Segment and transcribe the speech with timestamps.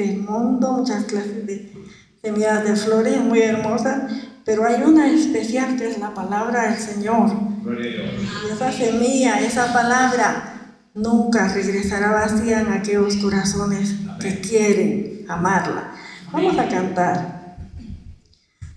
[0.00, 1.72] del mundo, muchas clases de
[2.22, 4.10] semillas de flores muy hermosas,
[4.44, 7.30] pero hay una especial que es la palabra del Señor.
[7.66, 15.92] Y esa semilla, esa palabra, nunca regresará vacía en aquellos corazones que quieren amarla.
[16.32, 17.56] Vamos a cantar.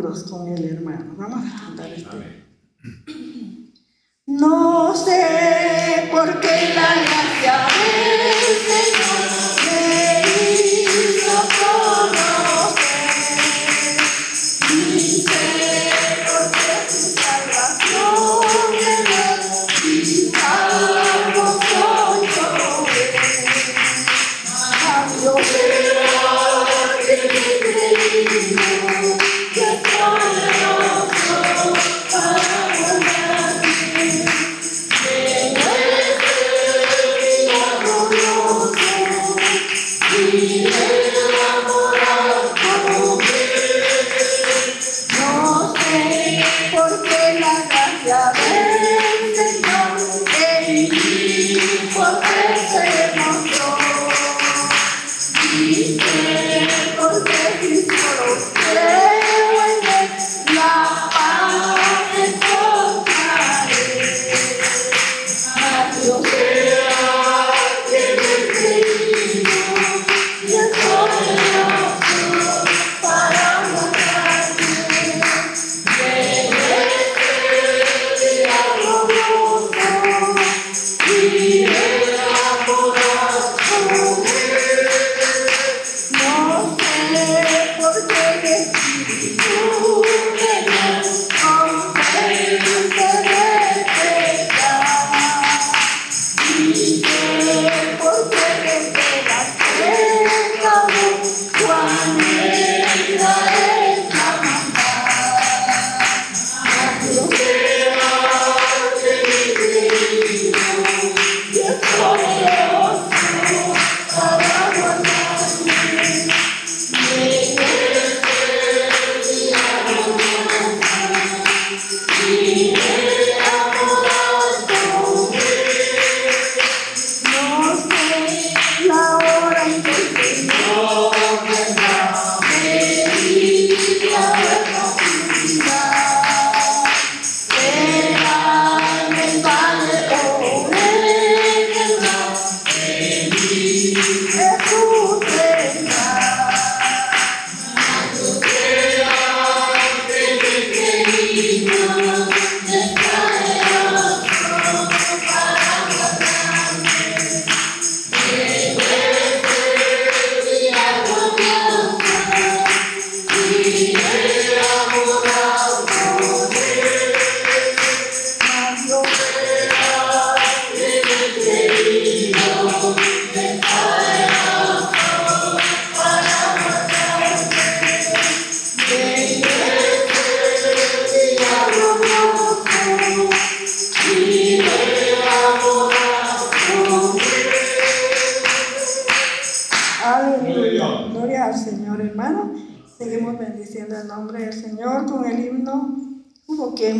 [0.08, 1.14] Vámonos con el hermano.
[1.18, 2.08] Vamos a cantar este.
[2.08, 3.72] Amén.
[4.24, 7.77] No sé por qué la gracia.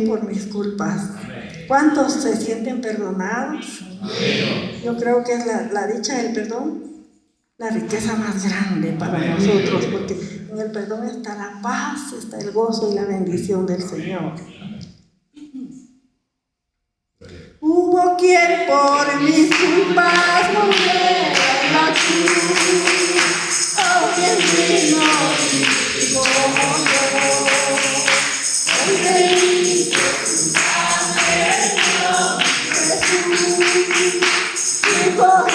[0.07, 1.09] Por mis culpas.
[1.67, 3.81] ¿Cuántos se sienten perdonados?
[4.83, 6.89] Yo creo que es la, la dicha del perdón
[7.59, 12.51] la riqueza más grande para nosotros, porque en el perdón está la paz, está el
[12.51, 14.33] gozo y la bendición del Señor.
[17.59, 21.33] Hubo quien por mis culpas muriera
[21.65, 25.28] en la cruz, oh, quien vino
[33.59, 35.48] Depois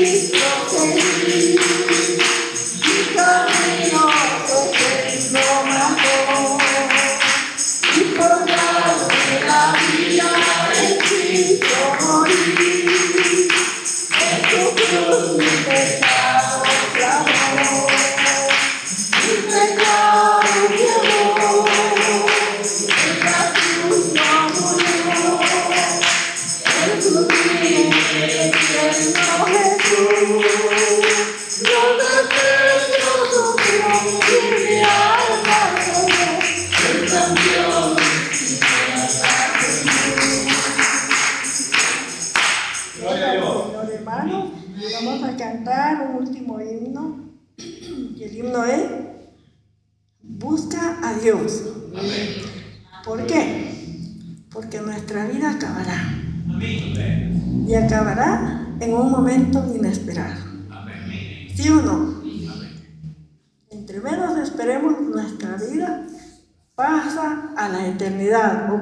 [0.00, 1.79] Please don't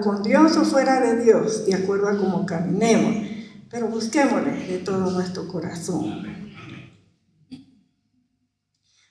[0.02, 3.26] con Dios o fuera de Dios, de acuerdo a cómo caminemos.
[3.71, 6.26] Pero busquémosle de todo nuestro corazón.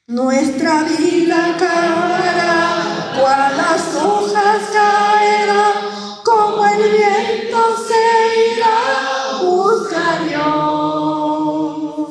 [0.07, 5.73] Nuestra vida caerá, cual las hojas caerán,
[6.23, 8.77] como el viento se irá,
[9.41, 12.07] busca Dios.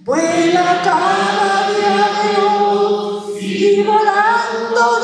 [0.00, 1.98] Vuela cada día
[2.36, 4.98] Dios y volando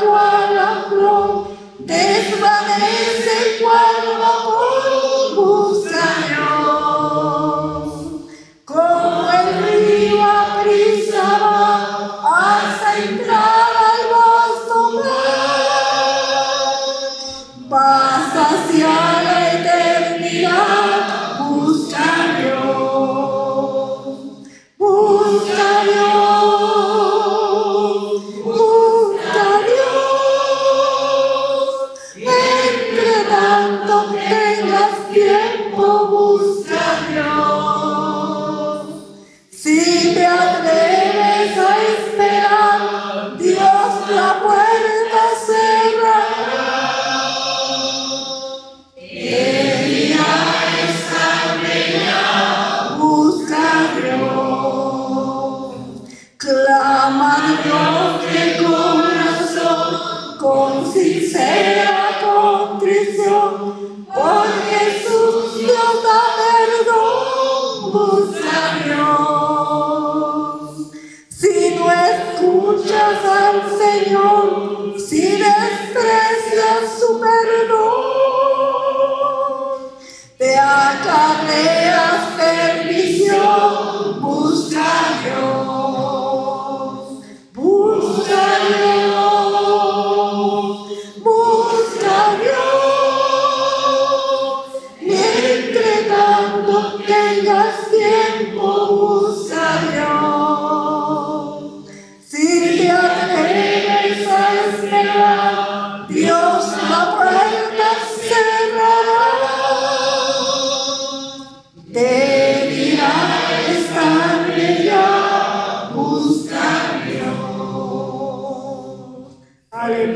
[0.00, 3.19] cual la flor, desvanece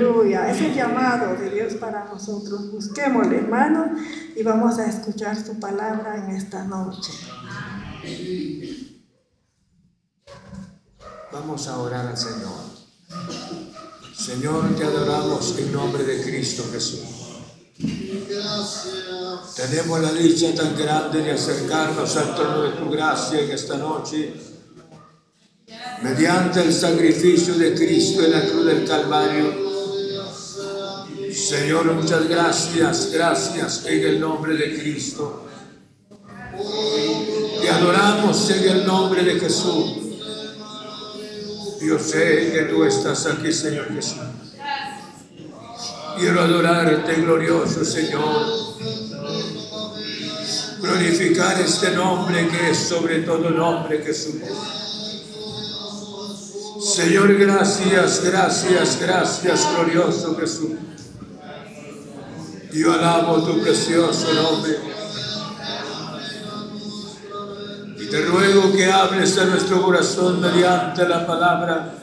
[0.04, 2.70] Aleluya, es el llamado de Dios para nosotros.
[2.70, 3.96] Busquémosle, hermano,
[4.36, 7.10] y vamos a escuchar su palabra en esta noche.
[11.32, 12.74] Vamos a orar al Señor.
[14.14, 17.00] Señor, te adoramos en nombre de Cristo Jesús.
[19.56, 24.34] Tenemos la dicha tan grande de acercarnos al trono de tu gracia en esta noche,
[26.02, 29.63] mediante el sacrificio de Cristo en la cruz del Calvario.
[31.44, 35.46] Señor, muchas gracias, gracias en el nombre de Cristo.
[37.60, 39.92] Te adoramos en el nombre de Jesús.
[41.82, 44.20] Yo sé que tú estás aquí, Señor Jesús.
[46.18, 48.46] Quiero adorarte, glorioso Señor.
[50.80, 54.36] Glorificar este nombre que es sobre todo nombre, Jesús.
[56.82, 60.93] Señor, gracias, gracias, gracias, glorioso Jesús.
[62.74, 64.80] Yo alabo tu precioso nombre.
[68.00, 71.94] Y te ruego que hables a nuestro corazón mediante la palabra.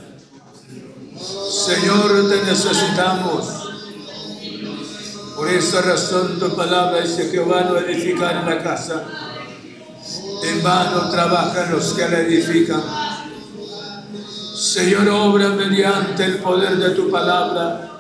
[1.20, 3.48] Señor, te necesitamos.
[5.36, 9.04] Por esa razón tu palabra dice van a edificar la casa.
[10.44, 12.82] En vano trabajan los que la edifican.
[14.56, 17.91] Señor, obra mediante el poder de tu palabra.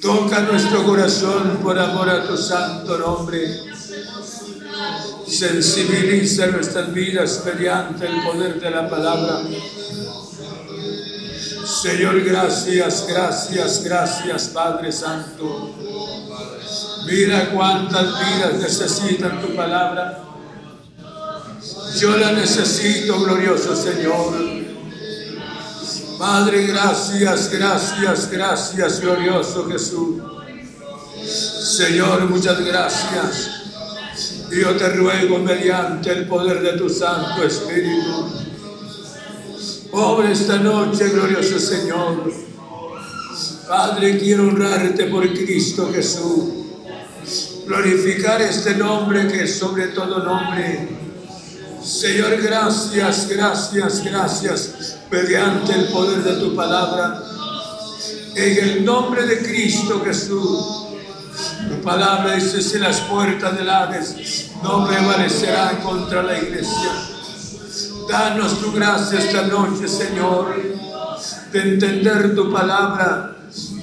[0.00, 3.60] Toca nuestro corazón por amor a tu santo nombre.
[5.26, 9.42] Sensibiliza nuestras vidas mediante el poder de la palabra.
[11.66, 15.74] Señor, gracias, gracias, gracias, Padre Santo.
[17.06, 20.22] Mira cuántas vidas necesitan tu palabra.
[21.98, 24.55] Yo la necesito, glorioso Señor.
[26.18, 30.22] Padre, gracias, gracias, gracias, glorioso Jesús.
[31.26, 33.50] Señor, muchas gracias.
[34.50, 38.30] Yo te ruego mediante el poder de tu Santo Espíritu.
[39.90, 42.32] Pobre esta noche, glorioso Señor.
[43.68, 46.44] Padre, quiero honrarte por Cristo Jesús.
[47.66, 51.05] Glorificar este nombre que es sobre todo nombre.
[51.86, 57.22] Señor, gracias, gracias, gracias, mediante el poder de tu palabra.
[58.34, 60.82] En el nombre de Cristo Jesús.
[61.68, 66.92] Tu palabra dice, si las puertas del Hades no prevalecerán contra la iglesia.
[68.08, 70.56] Danos tu gracia esta noche, Señor,
[71.52, 73.36] de entender tu palabra,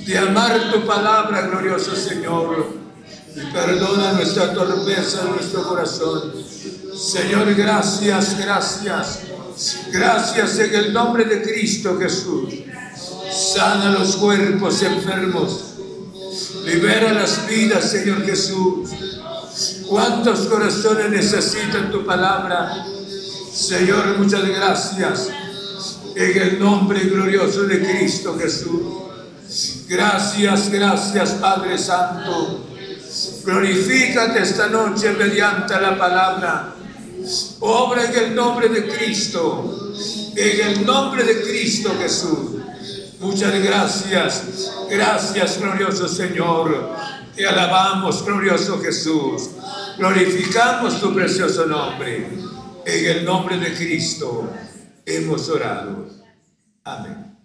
[0.06, 2.68] de amar tu palabra, glorioso Señor.
[3.36, 6.53] Y perdona nuestra torpeza, nuestro corazón.
[7.04, 9.20] Señor, gracias, gracias.
[9.92, 12.54] Gracias en el nombre de Cristo Jesús.
[13.30, 15.74] Sana los cuerpos enfermos.
[16.66, 18.90] Libera las vidas, Señor Jesús.
[19.90, 22.86] ¿Cuántos corazones necesitan tu palabra?
[23.54, 25.30] Señor, muchas gracias.
[26.16, 28.82] En el nombre glorioso de Cristo Jesús.
[29.90, 32.66] Gracias, gracias, Padre Santo.
[33.44, 36.76] Glorifícate esta noche mediante la palabra.
[37.60, 39.94] Obra en el nombre de Cristo.
[40.36, 42.62] En el nombre de Cristo Jesús.
[43.20, 44.72] Muchas gracias.
[44.90, 46.96] Gracias, glorioso Señor.
[47.36, 49.50] Te alabamos, glorioso Jesús.
[49.98, 52.28] Glorificamos tu precioso nombre.
[52.86, 54.50] En el nombre de Cristo
[55.06, 56.08] hemos orado.
[56.84, 57.38] Amén.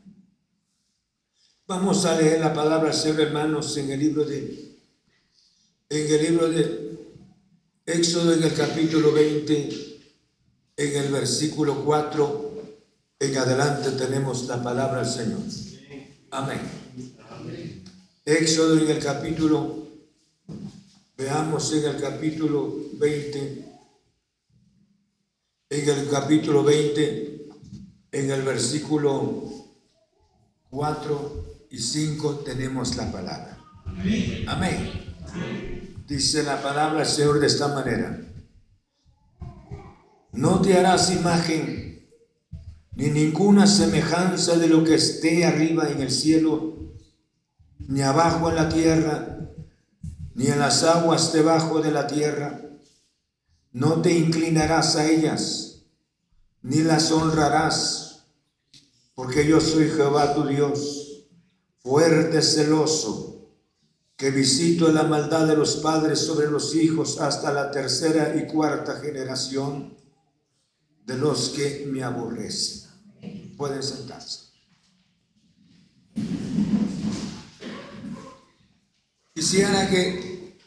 [1.66, 4.68] Vamos a leer la palabra, Señor hermanos, en el libro de
[5.90, 6.87] en el libro de
[7.88, 10.00] Éxodo, en el capítulo 20,
[10.76, 12.52] en el versículo 4,
[13.18, 15.40] en adelante tenemos la palabra del Señor.
[16.30, 16.60] Amén.
[18.26, 19.86] Éxodo en el capítulo,
[21.16, 23.64] veamos en el capítulo 20,
[25.70, 27.48] en el capítulo 20,
[28.12, 29.50] en el versículo
[30.68, 33.58] 4 y 5 tenemos la palabra.
[34.46, 35.87] Amén.
[36.08, 38.18] Dice la palabra del Señor de esta manera.
[40.32, 42.08] No te harás imagen
[42.94, 46.94] ni ninguna semejanza de lo que esté arriba en el cielo,
[47.80, 49.50] ni abajo en la tierra,
[50.34, 52.58] ni en las aguas debajo de la tierra.
[53.72, 55.82] No te inclinarás a ellas,
[56.62, 58.24] ni las honrarás,
[59.14, 61.26] porque yo soy Jehová tu Dios,
[61.82, 63.37] fuerte, celoso,
[64.18, 68.96] que visito la maldad de los padres sobre los hijos hasta la tercera y cuarta
[68.96, 69.96] generación
[71.06, 72.90] de los que me aborrecen.
[73.56, 74.48] Pueden sentarse.
[79.32, 80.58] Quisiera que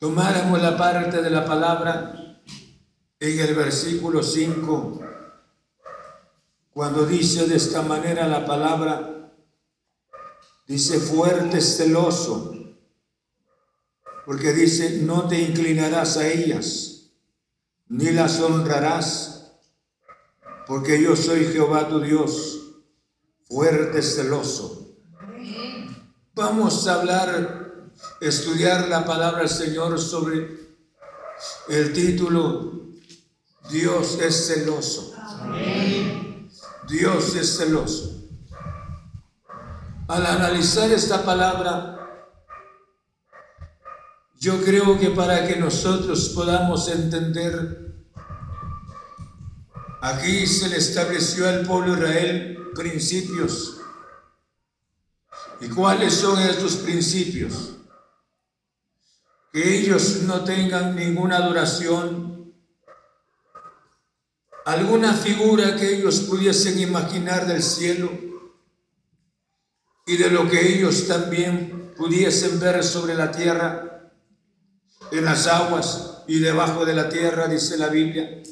[0.00, 2.42] tomáramos la parte de la palabra
[3.20, 5.00] en el versículo 5,
[6.72, 9.32] cuando dice de esta manera la palabra,
[10.66, 12.56] dice fuerte, celoso,
[14.26, 17.10] porque dice, no te inclinarás a ellas,
[17.88, 19.52] ni las honrarás,
[20.66, 22.60] porque yo soy Jehová tu Dios,
[23.48, 24.96] fuerte, celoso.
[26.34, 30.48] Vamos a hablar estudiar la palabra del Señor sobre
[31.68, 32.80] el título
[33.70, 35.14] Dios es celoso.
[36.88, 38.28] Dios es celoso.
[40.08, 41.99] Al analizar esta palabra,
[44.40, 47.94] yo creo que para que nosotros podamos entender,
[50.00, 53.76] aquí se le estableció al pueblo de Israel principios.
[55.60, 57.76] ¿Y cuáles son estos principios?
[59.52, 62.54] que ellos no tengan ninguna adoración,
[64.64, 68.10] alguna figura que ellos pudiesen imaginar del cielo
[70.06, 73.89] y de lo que ellos también pudiesen ver sobre la tierra,
[75.12, 78.42] en las aguas y debajo de la tierra, dice la Biblia.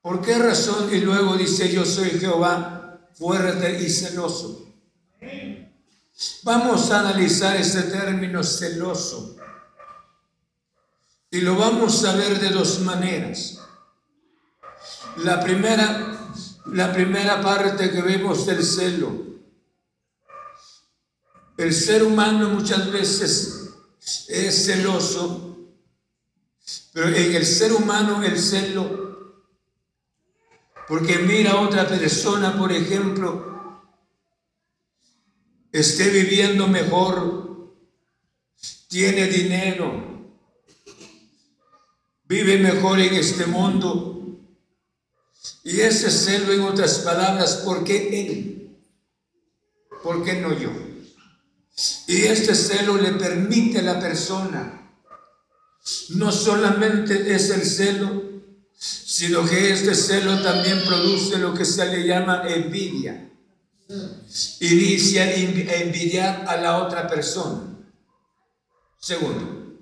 [0.00, 0.88] ¿Por qué razón?
[0.92, 4.64] Y luego dice, yo soy Jehová, fuerte y celoso
[6.42, 9.36] Vamos a analizar este término celoso
[11.30, 13.58] y lo vamos a ver de dos maneras.
[15.16, 16.30] La primera,
[16.66, 19.24] la primera parte que vemos del celo.
[21.56, 23.63] El ser humano muchas veces
[24.28, 25.56] es celoso,
[26.92, 29.44] pero en el ser humano el celo,
[30.86, 33.90] porque mira a otra persona, por ejemplo,
[35.72, 37.72] esté viviendo mejor,
[38.88, 40.32] tiene dinero,
[42.24, 44.10] vive mejor en este mundo.
[45.64, 48.78] Y ese celo, en otras palabras, ¿por qué él?
[50.02, 50.93] ¿Por qué no yo?
[52.06, 54.92] Y este celo le permite a la persona,
[56.10, 58.22] no solamente es el celo,
[58.76, 63.24] sino que este celo también produce lo que se le llama envidia
[64.60, 67.62] inicia a envidiar a la otra persona.
[68.98, 69.78] Segundo,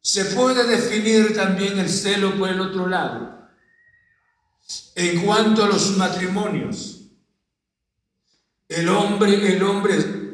[0.00, 3.48] se puede definir también el celo por el otro lado.
[4.94, 7.02] En cuanto a los matrimonios,
[8.68, 10.27] el hombre, el hombre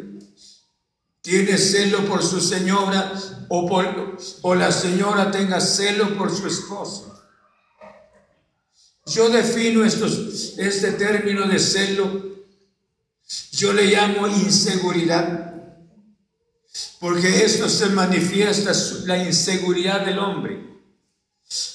[1.25, 3.15] tiene celo por su señora
[3.49, 7.19] o, por, o la señora tenga celo por su esposo.
[9.07, 12.23] Yo defino estos, este término de celo,
[13.53, 15.63] yo le llamo inseguridad,
[17.01, 18.73] porque esto se manifiesta
[19.07, 20.75] la inseguridad del hombre.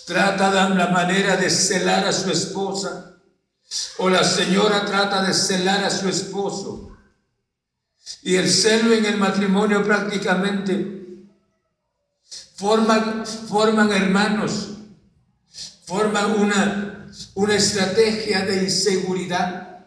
[0.06, 3.18] Trata de la manera de celar a su esposa,
[3.98, 6.99] o la señora trata de celar a su esposo.
[8.22, 11.26] Y el celo en el matrimonio prácticamente
[12.56, 14.70] forman, forman hermanos,
[15.86, 16.90] forman una
[17.36, 19.86] una estrategia de inseguridad.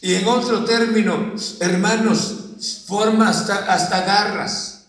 [0.00, 4.86] Y en otro término, hermanos, forma hasta, hasta garras.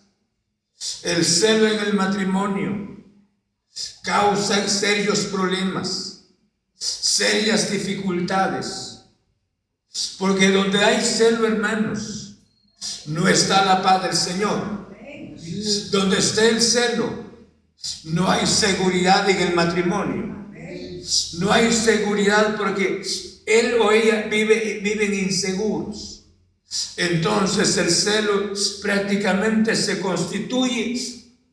[1.03, 3.03] El celo en el matrimonio
[4.03, 6.25] causa serios problemas,
[6.75, 8.92] serias dificultades.
[10.17, 12.36] Porque donde hay celo, hermanos,
[13.08, 14.88] no está la paz del Señor.
[15.91, 17.23] Donde esté el celo,
[18.06, 20.34] no hay seguridad en el matrimonio.
[21.39, 23.03] No hay seguridad porque
[23.45, 26.23] él o ella vive, viven inseguros.
[26.97, 30.97] Entonces el celo prácticamente se constituye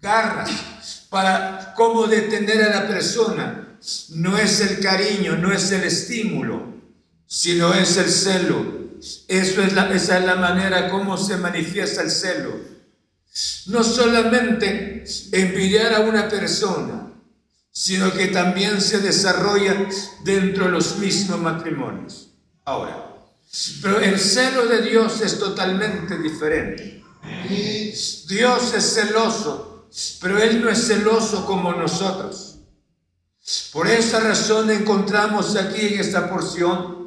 [0.01, 3.79] garras para cómo detener a la persona.
[4.11, 6.70] No es el cariño, no es el estímulo,
[7.31, 8.91] sino es el celo.
[9.29, 12.51] Eso es la, esa es la manera como se manifiesta el celo.
[13.67, 17.13] No solamente envidiar a una persona,
[17.71, 19.89] sino que también se desarrolla
[20.25, 22.31] dentro de los mismos matrimonios.
[22.65, 23.15] Ahora,
[23.81, 27.05] pero el celo de Dios es totalmente diferente.
[28.29, 29.89] Dios es celoso,
[30.21, 32.57] pero Él no es celoso como nosotros.
[33.73, 37.00] Por esa razón encontramos aquí en esta porción,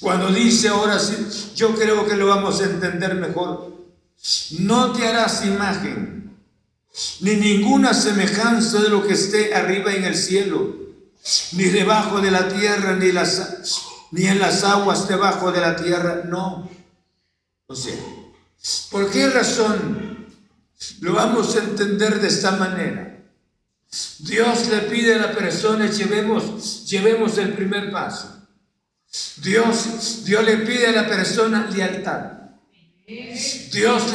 [0.00, 1.16] cuando dice ahora sí,
[1.56, 3.74] yo creo que lo vamos a entender mejor,
[4.60, 6.36] no te harás imagen,
[7.20, 10.76] ni ninguna semejanza de lo que esté arriba en el cielo,
[11.52, 13.82] ni debajo de la tierra, ni, las,
[14.12, 16.70] en las aguas debajo de la tierra, no.
[17.66, 17.96] O sea,
[18.90, 20.28] ¿por qué razón
[21.00, 23.24] lo vamos a entender de esta manera?
[24.20, 28.33] Dios le pide a la persona, llevemos, llevemos el primer paso.
[29.42, 32.32] Dios, Dios le pide a la persona lealtad.
[33.06, 34.12] Dios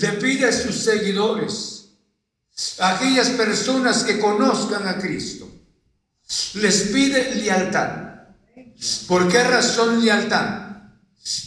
[0.00, 1.90] le, pide a sus seguidores,
[2.78, 5.50] aquellas personas que conozcan a Cristo,
[6.54, 8.08] les pide lealtad.
[9.08, 10.68] ¿Por qué razón lealtad?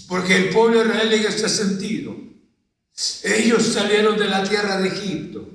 [0.08, 2.16] Porque el pueblo de Israel en este sentido,
[3.24, 5.50] ellos salieron de la tierra de Egipto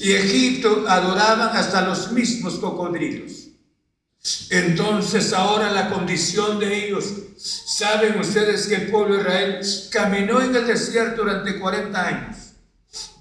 [0.00, 3.45] y Egipto adoraban hasta los mismos cocodrilos.
[4.50, 7.04] Entonces ahora la condición de ellos,
[7.36, 9.60] saben ustedes que el pueblo de Israel
[9.90, 12.36] caminó en el desierto durante 40 años.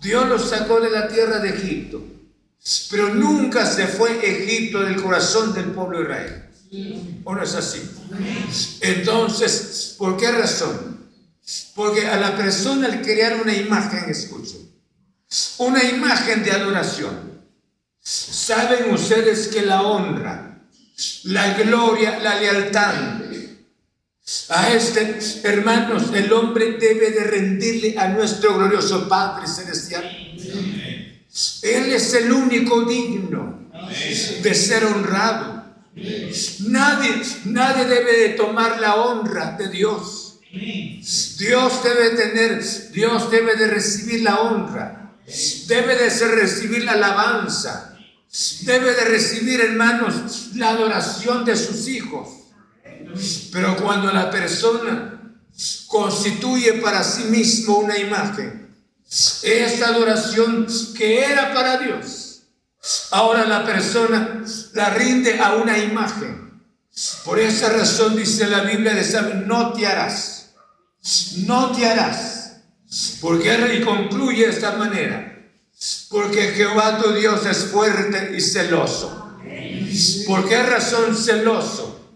[0.02, 2.02] Dios los sacó de la tierra de Egipto,
[2.90, 6.42] pero nunca se fue Egipto del corazón del pueblo de Israel.
[7.24, 7.82] ¿O no es así?
[8.82, 11.08] Entonces, ¿por qué razón?
[11.76, 14.72] Porque a la persona al crear una imagen, escuchen,
[15.60, 17.36] una imagen de adoración.
[18.02, 20.55] Saben ustedes que la honra,
[21.24, 22.94] la gloria, la lealtad
[24.50, 30.04] a este, hermanos, el hombre debe de rendirle a nuestro glorioso Padre Celestial.
[31.62, 33.70] Él es el único digno
[34.42, 35.64] de ser honrado.
[36.68, 40.40] Nadie, nadie debe de tomar la honra de Dios.
[40.52, 45.06] Dios debe tener, Dios debe de recibir la honra
[45.68, 47.95] debe de ser recibir la alabanza,
[48.62, 52.30] debe de recibir, hermanos, la adoración de sus hijos.
[53.52, 55.36] Pero cuando la persona
[55.88, 58.76] constituye para sí mismo una imagen,
[59.44, 60.68] esta adoración
[60.98, 62.44] que era para Dios,
[63.12, 64.44] ahora la persona
[64.74, 66.62] la rinde a una imagen.
[67.24, 70.54] Por esa razón dice la Biblia de San, no te harás,
[71.46, 72.36] no te harás
[73.22, 75.35] porque y concluye de esta manera.
[76.16, 79.38] Porque Jehová tu Dios es fuerte y celoso.
[80.26, 82.16] ¿Por qué razón celoso?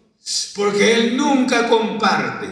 [0.56, 2.48] Porque Él nunca comparte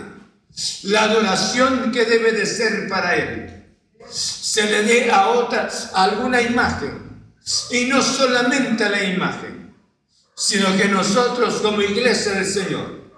[0.83, 3.65] la adoración que debe de ser para Él.
[4.11, 7.31] Se le dé a otra alguna imagen.
[7.71, 9.73] Y no solamente la imagen,
[10.35, 13.09] sino que nosotros como iglesia del Señor,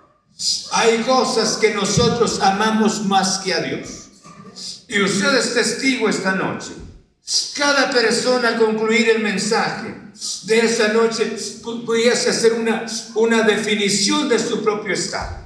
[0.73, 4.11] hay cosas que nosotros amamos más que a Dios.
[4.87, 6.88] Y usted es testigo esta noche.
[7.55, 9.95] Cada persona al concluir el mensaje
[10.43, 11.37] de esa noche
[11.85, 15.37] pudiese hacer una, una definición de su propio estado.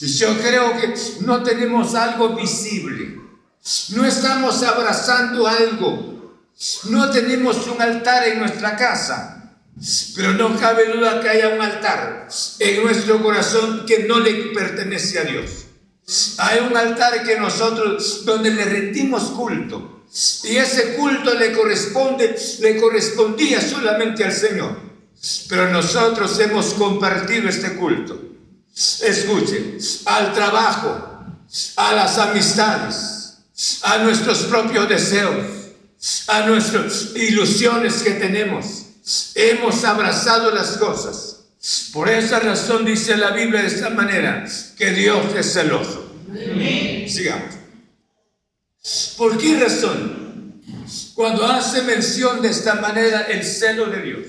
[0.00, 3.20] Y yo creo que no tenemos algo visible.
[3.90, 6.44] No estamos abrazando algo.
[6.84, 9.54] No tenemos un altar en nuestra casa.
[10.14, 15.20] Pero no cabe duda que haya un altar en nuestro corazón que no le pertenece
[15.20, 15.66] a Dios.
[16.38, 19.97] Hay un altar que nosotros, donde le rendimos culto.
[20.44, 24.76] Y ese culto le corresponde, le correspondía solamente al Señor.
[25.48, 28.20] Pero nosotros hemos compartido este culto.
[28.74, 31.24] Escuchen, al trabajo,
[31.76, 33.38] a las amistades,
[33.82, 35.46] a nuestros propios deseos,
[36.28, 38.84] a nuestras ilusiones que tenemos.
[39.34, 41.38] Hemos abrazado las cosas
[41.92, 46.12] por esa razón dice la Biblia de esta manera, que Dios es celoso.
[47.08, 47.57] Sigamos.
[49.16, 50.62] ¿Por qué razón?
[51.14, 54.26] Cuando hace mención de esta manera el celo de Dios,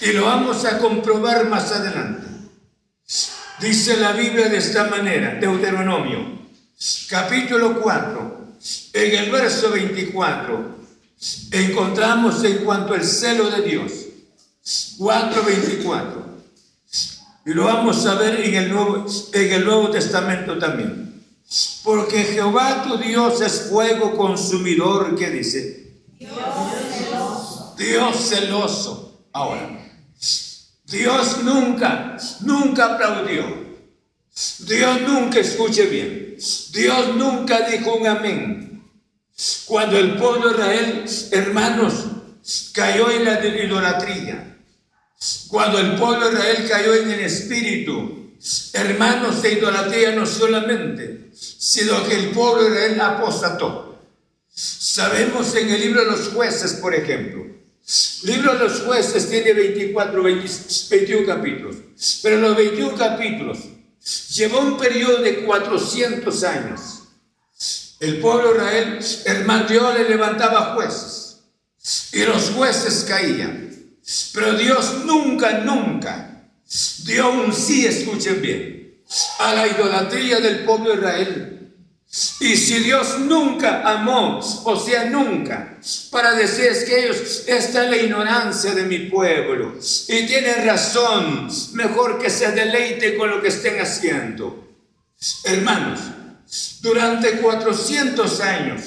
[0.00, 2.26] y lo vamos a comprobar más adelante,
[3.60, 6.48] dice la Biblia de esta manera, Deuteronomio,
[7.08, 8.56] capítulo 4,
[8.92, 10.78] en el verso 24,
[11.50, 13.92] encontramos en cuanto al celo de Dios,
[14.98, 16.24] 4.24.
[17.46, 21.03] Y lo vamos a ver en el, Nuevo, en el Nuevo Testamento también.
[21.82, 26.02] Porque Jehová tu Dios es fuego consumidor, ¿qué dice?
[26.18, 26.32] Dios
[26.92, 27.74] celoso.
[27.78, 29.26] Dios celoso.
[29.32, 29.68] Ahora,
[30.86, 33.64] Dios nunca, nunca aplaudió.
[34.60, 36.36] Dios nunca escuche bien.
[36.72, 38.84] Dios nunca dijo un amén.
[39.66, 41.94] Cuando el pueblo de Israel, hermanos,
[42.72, 44.58] cayó en la idolatría.
[45.48, 48.34] Cuando el pueblo de Israel cayó en el espíritu,
[48.72, 53.98] hermanos de idolatría no solamente, sino que el pueblo de Israel apostató.
[54.48, 57.44] Sabemos en el libro de los jueces, por ejemplo,
[58.22, 61.76] libro de los jueces tiene 24, 21 capítulos,
[62.22, 63.58] pero los 21 capítulos
[64.30, 66.80] llevó un periodo de 400 años.
[68.00, 71.40] El pueblo de Israel, hermano, Dios le levantaba jueces
[72.12, 73.70] y los jueces caían.
[74.32, 76.34] Pero Dios nunca, nunca
[77.04, 78.73] dio un sí, escuchen bien,
[79.38, 81.54] a la idolatría del pueblo de Israel.
[82.40, 85.78] Y si Dios nunca amó, o sea, nunca,
[86.12, 89.74] para decir es que ellos, esta es la ignorancia de mi pueblo,
[90.08, 94.76] y tienen razón, mejor que se deleite con lo que estén haciendo.
[95.42, 96.00] Hermanos,
[96.82, 98.82] durante 400 años,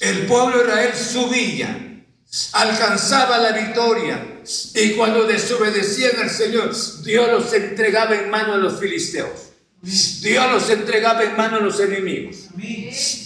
[0.00, 2.04] el pueblo de Israel subía,
[2.52, 4.37] alcanzaba la victoria,
[4.74, 9.48] y cuando desobedecían al Señor, Dios los entregaba en manos a los filisteos.
[9.82, 12.36] Dios los entregaba en manos a los enemigos.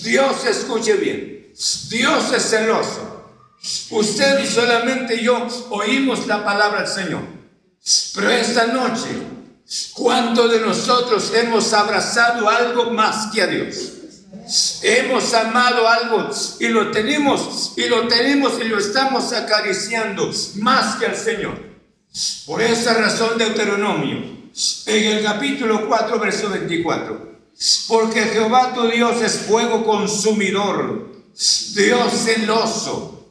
[0.02, 1.52] Dios escuche bien.
[1.88, 3.30] Dios es celoso.
[3.90, 7.22] Usted y solamente yo oímos la palabra del Señor.
[8.14, 9.10] Pero esta noche,
[9.94, 13.92] ¿cuántos de nosotros hemos abrazado algo más que a Dios?
[14.82, 16.28] Hemos amado algo
[16.58, 21.72] y lo tenemos y lo tenemos y lo estamos acariciando más que al Señor.
[22.46, 24.18] Por esa razón Deuteronomio
[24.86, 27.32] en el capítulo 4, verso 24.
[27.88, 31.12] Porque Jehová tu Dios es fuego consumidor,
[31.74, 33.28] Dios celoso,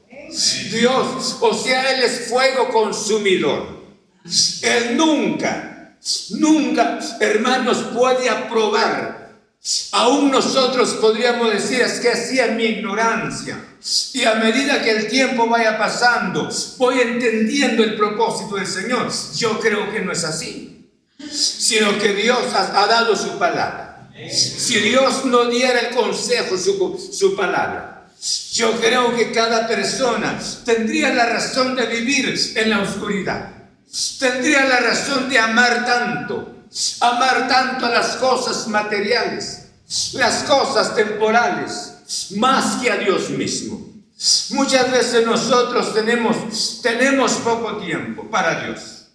[0.72, 3.82] Dios, o sea, Él es fuego consumidor.
[4.62, 5.98] Él nunca,
[6.32, 9.21] nunca, hermanos, puede aprobar.
[9.92, 13.64] Aún nosotros podríamos decir, es que hacía mi ignorancia.
[14.14, 19.12] Y a medida que el tiempo vaya pasando, voy entendiendo el propósito del Señor.
[19.36, 20.72] Yo creo que no es así
[21.30, 24.10] sino que Dios ha, dado su palabra.
[24.30, 28.08] Si Dios no diera el consejo, su, su palabra,
[28.52, 33.50] yo creo que cada persona tendría la razón de vivir en la oscuridad.
[34.20, 36.61] Tendría la razón de amar tanto,
[37.00, 39.64] amar tanto a las cosas materiales,
[40.14, 41.94] las cosas temporales,
[42.38, 43.92] más que a Dios mismo.
[44.52, 49.08] Muchas veces nosotros tenemos, tenemos poco tiempo para Dios.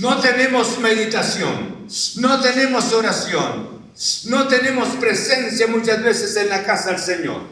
[0.00, 3.78] No tenemos meditación, no tenemos oración,
[4.26, 7.42] no tenemos presencia muchas veces en la casa del Señor.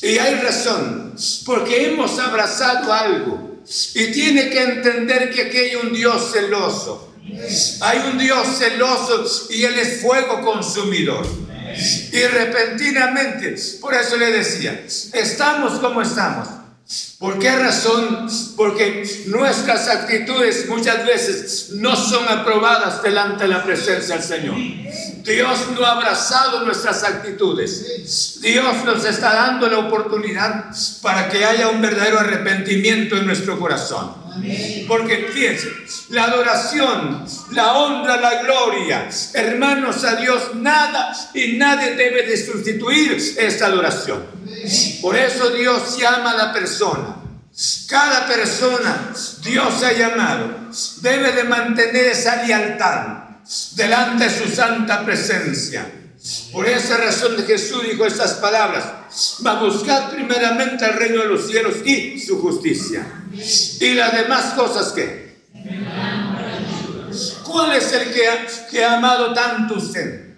[0.00, 3.58] Y hay razón, porque hemos abrazado algo
[3.94, 7.12] y tiene que entender que aquí hay un Dios celoso.
[7.80, 11.26] Hay un Dios celoso y Él es fuego consumidor.
[12.12, 16.48] Y repentinamente, por eso le decía, estamos como estamos
[17.18, 18.28] ¿Por qué razón?
[18.56, 24.56] Porque nuestras actitudes muchas veces no son aprobadas delante de la presencia del Señor.
[25.24, 28.40] Dios no ha abrazado nuestras actitudes.
[28.40, 30.66] Dios nos está dando la oportunidad
[31.02, 34.14] para que haya un verdadero arrepentimiento en nuestro corazón.
[34.86, 35.68] Porque fíjense,
[36.10, 43.16] la adoración, la honra, la gloria, hermanos a Dios, nada y nadie debe de sustituir
[43.38, 44.24] esta adoración.
[45.00, 47.16] Por eso Dios llama a la persona.
[47.88, 50.68] Cada persona Dios ha llamado
[51.00, 53.18] debe de mantener esa lealtad
[53.74, 55.97] delante de su santa presencia.
[56.52, 58.84] Por esa razón Jesús dijo estas palabras,
[59.46, 63.06] va a buscar primeramente el reino de los cielos y su justicia.
[63.32, 65.28] Y las demás cosas que...
[67.44, 70.36] ¿Cuál es el que ha, que ha amado tanto usted?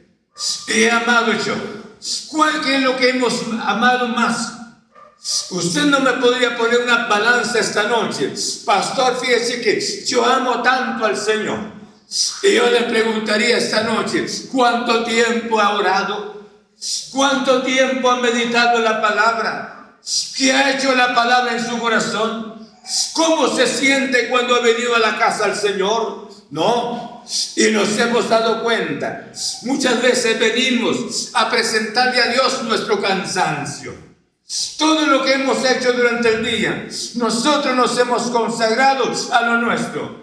[0.69, 1.55] Y he amado yo.
[2.29, 4.53] ¿Cuál es lo que hemos amado más?
[5.51, 8.33] Usted no me podría poner una balanza esta noche.
[8.65, 11.80] Pastor, fíjese que yo amo tanto al Señor.
[12.43, 16.41] Y yo le preguntaría esta noche, ¿cuánto tiempo ha orado?
[17.13, 19.97] ¿Cuánto tiempo ha meditado la palabra?
[20.37, 22.69] ¿Qué ha hecho la palabra en su corazón?
[23.13, 26.31] ¿Cómo se siente cuando ha venido a la casa del Señor?
[26.51, 27.23] No,
[27.55, 29.31] y nos hemos dado cuenta.
[29.63, 33.95] Muchas veces venimos a presentarle a Dios nuestro cansancio.
[34.77, 40.20] Todo lo que hemos hecho durante el día, nosotros nos hemos consagrado a lo nuestro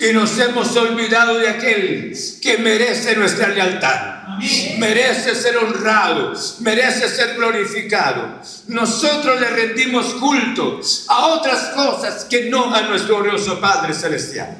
[0.00, 4.38] y nos hemos olvidado de aquel que merece nuestra lealtad.
[4.78, 8.40] Merece ser honrado, merece ser glorificado.
[8.66, 14.56] Nosotros le rendimos culto a otras cosas que no a nuestro glorioso Padre Celestial.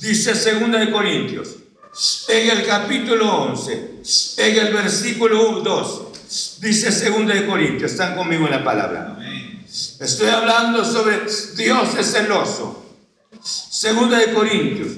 [0.00, 1.48] Dice 2 de Corintios,
[2.28, 3.90] en el capítulo 11,
[4.36, 6.02] en el versículo 2,
[6.60, 9.16] dice 2 de Corintios, están conmigo en la palabra.
[10.00, 11.20] Estoy hablando sobre
[11.56, 12.83] Dios es celoso.
[13.44, 14.92] Segunda de Corintios,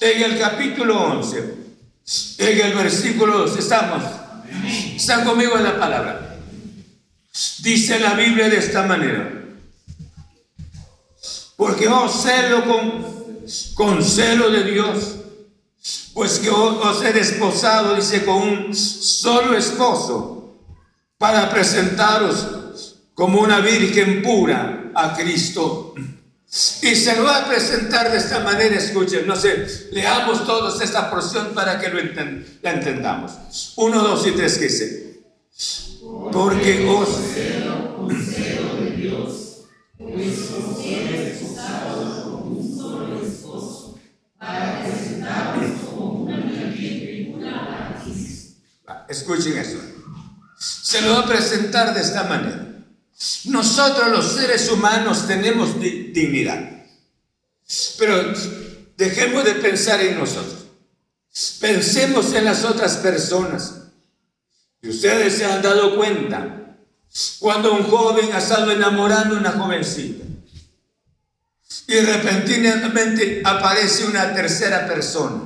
[0.00, 1.54] en el capítulo 11,
[2.38, 4.04] en el versículo 2, estamos.
[4.94, 6.38] Están conmigo en la palabra.
[7.58, 9.32] Dice la Biblia de esta manera.
[11.56, 15.16] Porque os celo con, con celo de Dios,
[16.14, 20.56] pues que os he desposado, dice, con un solo esposo,
[21.18, 25.81] para presentaros como una virgen pura a Cristo.
[26.82, 31.08] Y se lo va a presentar de esta manera, escuchen, no sé, leamos todos esta
[31.12, 32.00] porción para que lo
[32.60, 33.32] la entendamos.
[33.76, 35.22] Uno, dos y tres, que dice.
[36.32, 37.08] Porque os...
[49.08, 49.78] Escuchen eso.
[50.58, 52.71] Se lo va a presentar de esta manera.
[53.44, 56.70] Nosotros los seres humanos tenemos dignidad.
[57.98, 58.32] Pero
[58.96, 60.66] dejemos de pensar en nosotros.
[61.60, 63.74] Pensemos en las otras personas.
[64.82, 66.76] Y ustedes se han dado cuenta
[67.38, 70.24] cuando un joven ha estado enamorando a una jovencita
[71.86, 75.42] y repentinamente aparece una tercera persona.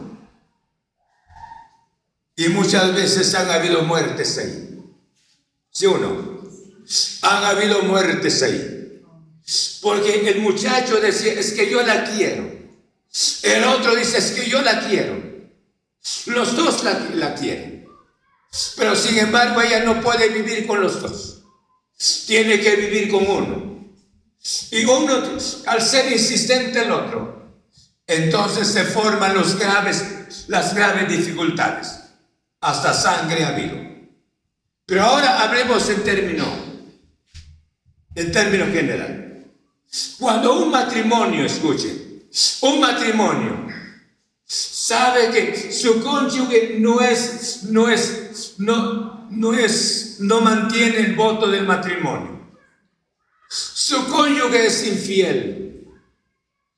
[2.36, 4.80] Y muchas veces han habido muertes ahí.
[5.70, 6.35] ¿Sí o no?
[7.22, 9.02] Han habido muertes ahí.
[9.80, 12.50] Porque el muchacho decía, es que yo la quiero.
[13.42, 15.22] El otro dice, es que yo la quiero.
[16.26, 17.88] Los dos la, la quieren.
[18.76, 21.42] Pero sin embargo ella no puede vivir con los dos.
[22.26, 23.66] Tiene que vivir con uno.
[24.70, 25.22] Y uno,
[25.66, 27.36] al ser insistente el otro,
[28.06, 32.00] entonces se forman los graves, las graves dificultades.
[32.60, 33.76] Hasta sangre ha habido.
[34.84, 36.48] Pero ahora hablemos en términos
[38.16, 39.44] en términos general.
[40.18, 42.24] Cuando un matrimonio, escuche,
[42.62, 43.66] un matrimonio
[44.44, 51.48] sabe que su cónyuge no es, no es, no, no es, no mantiene el voto
[51.48, 52.36] del matrimonio.
[53.48, 55.84] Su cónyuge es infiel.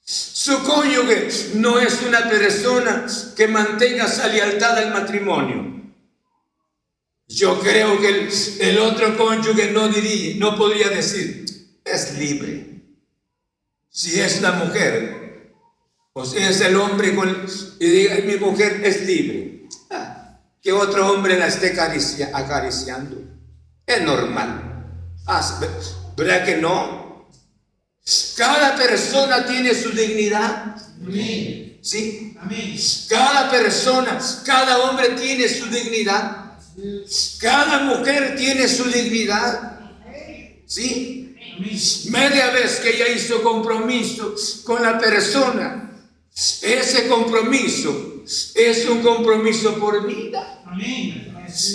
[0.04, 5.77] Su cónyuge no es una persona que mantenga esa lealtad al matrimonio.
[7.28, 11.44] Yo creo que el, otro cónyuge no diría, no podría decir,
[11.84, 12.82] es libre.
[13.90, 15.52] Si es la mujer,
[16.14, 17.14] o si es el hombre
[17.78, 19.68] y diga, mi mujer es libre.
[19.90, 23.22] Ah, que otro hombre la esté acariciando.
[23.86, 24.86] Es normal.
[25.26, 25.60] Ah,
[26.16, 27.28] ¿Verdad que no?
[28.36, 30.76] Cada persona tiene su dignidad.
[31.82, 32.36] ¿Sí?
[33.08, 36.47] Cada persona, cada hombre tiene su dignidad.
[37.40, 39.80] Cada mujer tiene su dignidad.
[40.66, 41.34] ¿Sí?
[42.10, 45.90] Media vez que ella hizo compromiso con la persona,
[46.62, 48.22] ese compromiso
[48.54, 50.62] es un compromiso por vida.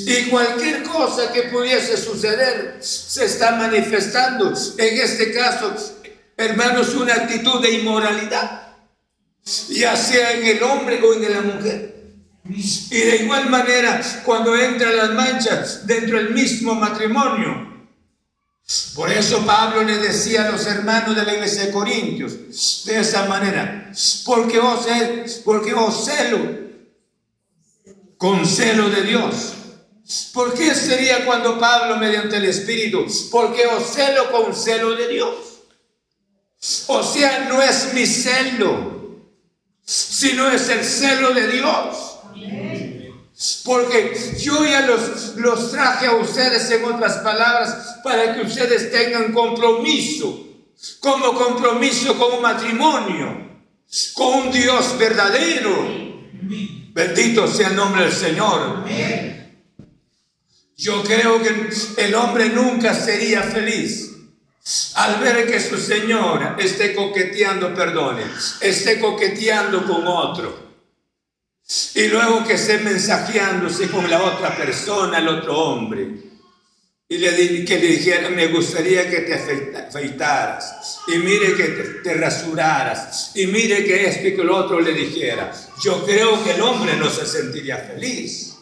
[0.05, 5.75] Y cualquier cosa que pudiese suceder se está manifestando, en este caso,
[6.37, 8.75] hermanos, una actitud de inmoralidad,
[9.69, 11.92] ya sea en el hombre o en la mujer.
[12.45, 17.71] Y de igual manera, cuando entran las manchas dentro del mismo matrimonio.
[18.95, 23.25] Por eso Pablo le decía a los hermanos de la iglesia de Corintios de esa
[23.25, 23.91] manera,
[24.25, 24.87] porque os,
[25.43, 26.63] porque os celo
[28.17, 29.53] con celo de Dios.
[30.33, 33.05] ¿Por qué sería cuando Pablo mediante el Espíritu?
[33.31, 35.35] Porque os celo con celo de Dios.
[36.87, 39.19] O sea, no es mi celo,
[39.83, 42.12] sino es el celo de Dios.
[43.65, 49.33] Porque yo ya los, los traje a ustedes en otras palabras para que ustedes tengan
[49.33, 50.47] compromiso,
[50.99, 53.49] como compromiso con un matrimonio,
[54.13, 56.03] con un Dios verdadero.
[56.93, 58.85] Bendito sea el nombre del Señor.
[60.77, 64.11] Yo creo que el hombre nunca sería feliz
[64.95, 68.23] al ver que su señora esté coqueteando, perdone,
[68.61, 70.62] esté coqueteando con otro.
[71.95, 76.33] Y luego que esté mensajeándose con la otra persona, el otro hombre.
[77.07, 80.99] Y le, que le dijera, me gustaría que te afeitaras.
[81.07, 81.63] Y mire que
[82.03, 83.31] te, rasuraras.
[83.35, 85.51] Y mire que esto y que lo otro le dijera.
[85.81, 88.55] Yo creo que el hombre no se sentiría feliz.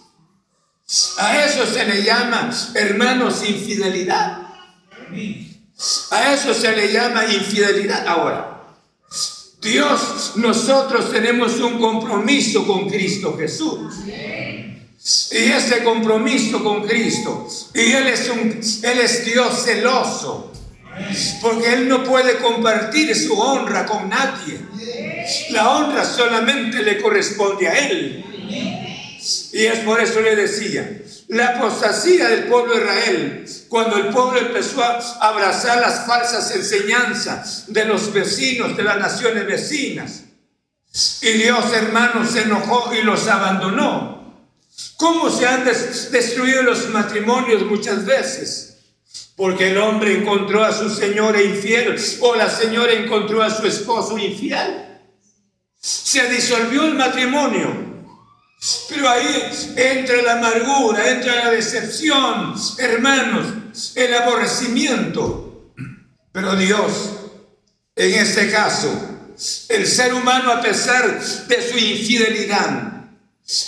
[1.20, 4.42] A eso se le llama, hermanos, infidelidad.
[6.12, 8.06] A eso se le llama infidelidad.
[8.06, 8.51] Ahora,
[9.62, 13.94] Dios, nosotros tenemos un compromiso con Cristo Jesús.
[14.08, 20.52] Y ese compromiso con Cristo, y Él es, un, Él es Dios celoso,
[21.42, 24.60] porque Él no puede compartir su honra con nadie.
[25.52, 28.26] La honra solamente le corresponde a Él.
[29.54, 31.02] Y es por eso le decía,
[31.32, 37.64] la apostasía del pueblo de Israel, cuando el pueblo empezó a abrazar las falsas enseñanzas
[37.68, 40.24] de los vecinos, de las naciones vecinas.
[41.22, 44.44] Y Dios, hermanos, se enojó y los abandonó.
[44.98, 48.80] ¿Cómo se han destruido los matrimonios muchas veces?
[49.38, 54.18] Porque el hombre encontró a su señora infiel o la señora encontró a su esposo
[54.18, 54.86] infiel.
[55.80, 57.91] Se disolvió el matrimonio
[58.90, 65.74] pero ahí entra la amargura, entra la decepción, hermanos, el aborrecimiento.
[66.32, 66.92] Pero Dios,
[67.96, 68.90] en este caso,
[69.68, 73.08] el ser humano a pesar de su infidelidad,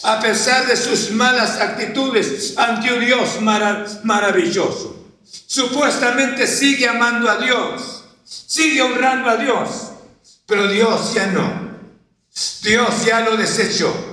[0.04, 5.12] a pesar de sus malas actitudes ante un Dios maravilloso,
[5.48, 9.92] supuestamente sigue amando a Dios, sigue honrando a Dios,
[10.46, 11.64] pero Dios ya no.
[12.62, 14.13] Dios ya lo desechó.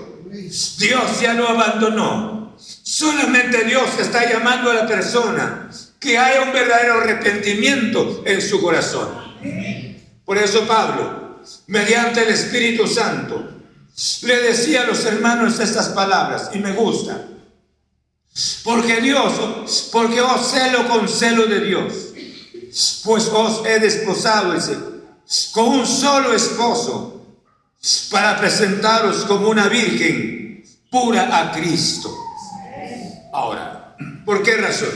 [0.78, 2.56] Dios ya lo abandonó.
[2.58, 5.70] Solamente Dios está llamando a la persona
[6.00, 9.08] que haya un verdadero arrepentimiento en su corazón.
[10.24, 13.48] Por eso Pablo, mediante el Espíritu Santo,
[14.22, 17.26] le decía a los hermanos estas palabras y me gusta.
[18.64, 21.92] Porque Dios, porque os celo con celo de Dios,
[23.04, 24.54] pues os he desposado
[25.52, 27.24] con un solo esposo
[28.10, 30.39] para presentaros como una virgen
[30.90, 32.14] pura a Cristo.
[33.32, 34.90] Ahora, ¿por qué razón?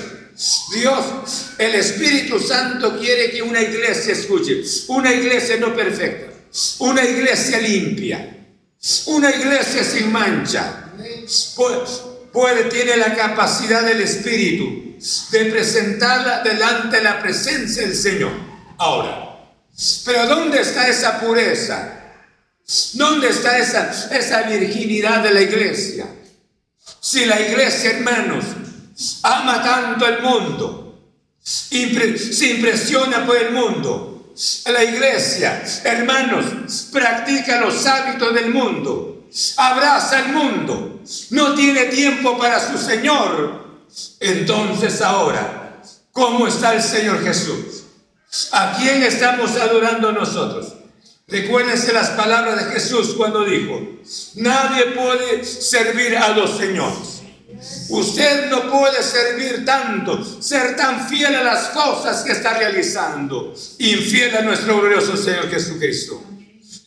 [0.74, 6.32] Dios, el Espíritu Santo quiere que una iglesia escuche, una iglesia no perfecta,
[6.80, 8.36] una iglesia limpia,
[9.06, 10.90] una iglesia sin mancha,
[11.56, 14.98] pues, puede, tiene la capacidad del Espíritu
[15.30, 18.32] de presentarla delante de la presencia del Señor.
[18.78, 19.52] Ahora,
[20.04, 22.03] pero ¿dónde está esa pureza?
[22.94, 26.06] ¿Dónde está esa, esa virginidad de la iglesia?
[27.00, 28.44] Si la iglesia, hermanos,
[29.22, 30.98] ama tanto el mundo,
[31.42, 34.32] se impresiona por el mundo,
[34.66, 42.58] la iglesia, hermanos, practica los hábitos del mundo, abraza el mundo, no tiene tiempo para
[42.58, 43.62] su Señor.
[44.20, 47.84] Entonces ahora, ¿cómo está el Señor Jesús?
[48.52, 50.72] ¿A quién estamos adorando nosotros?
[51.26, 53.80] Recuérdense las palabras de Jesús cuando dijo,
[54.34, 57.22] nadie puede servir a dos señores.
[57.88, 64.36] Usted no puede servir tanto, ser tan fiel a las cosas que está realizando, infiel
[64.36, 66.22] a nuestro glorioso Señor Jesucristo.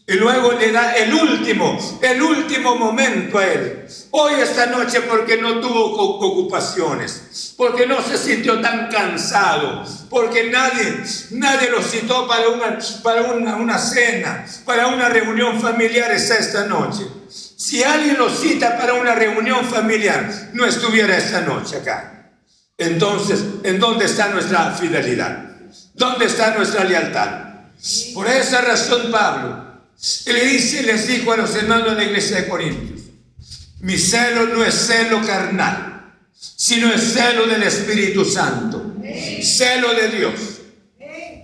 [0.09, 3.85] Y luego le da el último, el último momento a él.
[4.11, 11.03] Hoy esta noche porque no tuvo ocupaciones, porque no se sintió tan cansado, porque nadie,
[11.31, 13.23] nadie lo citó para una, para
[13.57, 17.05] una, cena, para una reunión familiar esta noche.
[17.29, 22.31] Si alguien lo cita para una reunión familiar, no estuviera esta noche acá.
[22.77, 25.49] Entonces, ¿en dónde está nuestra fidelidad?
[25.95, 27.41] ¿Dónde está nuestra lealtad?
[28.13, 29.66] Por esa razón, Pablo
[30.25, 33.01] y le dice, les dijo a los hermanos de la iglesia de Corintios,
[33.79, 38.95] mi celo no es celo carnal, sino es celo del Espíritu Santo,
[39.41, 40.33] celo de Dios.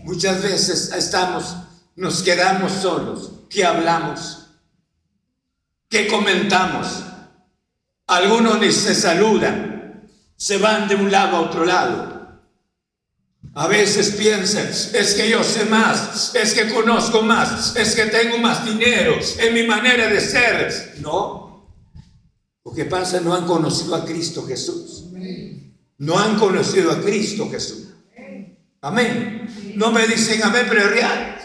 [0.04, 1.56] Muchas veces estamos,
[1.96, 3.32] nos quedamos solos.
[3.50, 4.48] ¿Qué hablamos?
[5.90, 7.04] ¿Qué comentamos?
[8.08, 12.13] Algunos ni se saludan, se van de un lado a otro lado.
[13.56, 18.40] A veces piensan, es que yo sé más, es que conozco más, es que tengo
[18.40, 20.96] más dinero, en mi manera de ser.
[21.02, 21.70] No.
[22.66, 25.04] Lo que pasa, no han conocido a Cristo Jesús.
[26.00, 27.90] No han conocido a Cristo Jesús.
[28.82, 29.48] Amén.
[29.76, 31.38] No me dicen amén, pero es real.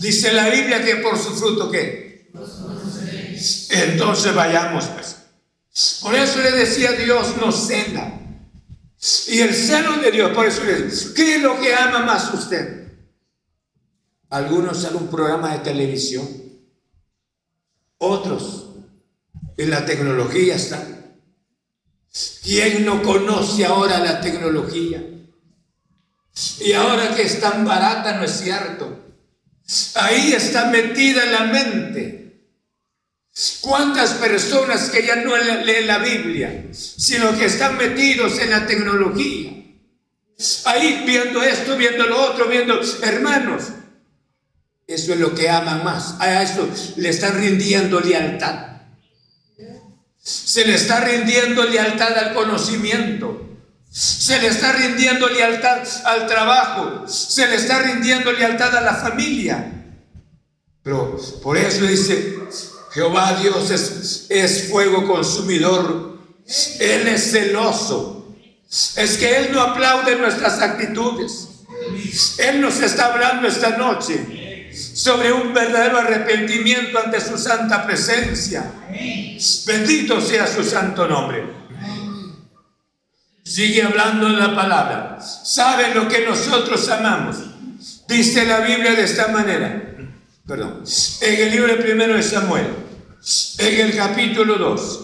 [0.00, 2.30] Dice la Biblia que por su fruto, ¿qué?
[3.70, 5.16] Entonces vayamos, pues.
[6.02, 8.25] Por eso le decía Dios, no cela
[9.28, 10.62] y el celo de Dios, por eso
[11.14, 12.92] ¿qué es lo que ama más usted?
[14.30, 16.26] Algunos un programa de televisión,
[17.98, 18.66] otros
[19.56, 20.96] en la tecnología están.
[22.42, 25.02] ¿Quién no conoce ahora la tecnología?
[26.60, 29.04] Y ahora que es tan barata, no es cierto.
[29.94, 32.25] Ahí está metida la mente.
[33.60, 39.52] ¿Cuántas personas que ya no leen la Biblia, sino que están metidos en la tecnología?
[40.64, 43.64] Ahí viendo esto, viendo lo otro, viendo hermanos.
[44.86, 46.14] Eso es lo que aman más.
[46.18, 46.66] A eso
[46.96, 48.76] le están rindiendo lealtad.
[50.22, 53.42] Se le está rindiendo lealtad al conocimiento.
[53.90, 57.06] Se le está rindiendo lealtad al trabajo.
[57.06, 59.72] Se le está rindiendo lealtad a la familia.
[60.82, 62.36] Pero por eso dice,
[62.96, 66.16] Jehová Dios es, es fuego consumidor.
[66.80, 68.34] Él es celoso.
[68.96, 71.48] Es que Él no aplaude nuestras actitudes.
[72.38, 78.64] Él nos está hablando esta noche sobre un verdadero arrepentimiento ante su santa presencia.
[79.66, 81.44] Bendito sea su santo nombre.
[83.44, 85.18] Sigue hablando de la palabra.
[85.20, 87.36] ¿Sabe lo que nosotros amamos?
[88.08, 89.82] Dice la Biblia de esta manera.
[90.46, 90.82] Perdón.
[91.20, 92.85] En el libro primero de Samuel,
[93.58, 95.00] en el capítulo 2.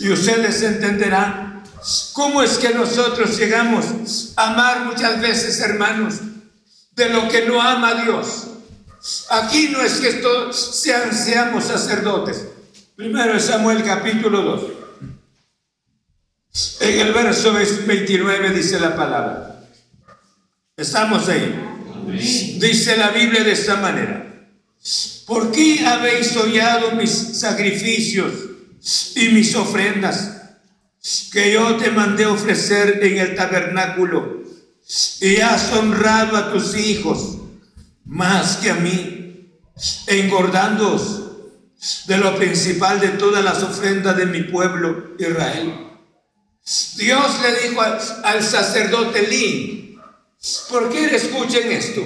[0.00, 1.62] Y ustedes entenderán
[2.12, 6.16] cómo es que nosotros llegamos a amar muchas veces, hermanos,
[6.92, 8.48] de lo que no ama Dios.
[9.30, 10.22] Aquí no es que
[10.52, 12.46] sean, seamos sacerdotes.
[12.96, 14.62] Primero Samuel capítulo 2.
[16.80, 19.64] En el verso 29 dice la palabra.
[20.76, 21.54] Estamos ahí.
[22.58, 24.29] Dice la Biblia de esta manera.
[25.26, 28.32] ¿Por qué habéis hollado mis sacrificios
[29.14, 30.38] y mis ofrendas
[31.32, 34.40] que yo te mandé ofrecer en el tabernáculo?
[35.20, 37.36] Y has honrado a tus hijos
[38.04, 39.52] más que a mí,
[40.06, 41.20] engordándoos
[42.06, 45.90] de lo principal de todas las ofrendas de mi pueblo Israel.
[46.96, 49.98] Dios le dijo al, sacerdote Lee,
[50.68, 52.02] ¿por qué escuchen esto?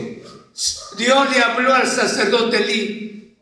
[0.97, 3.36] Dios le habló al sacerdote Lee,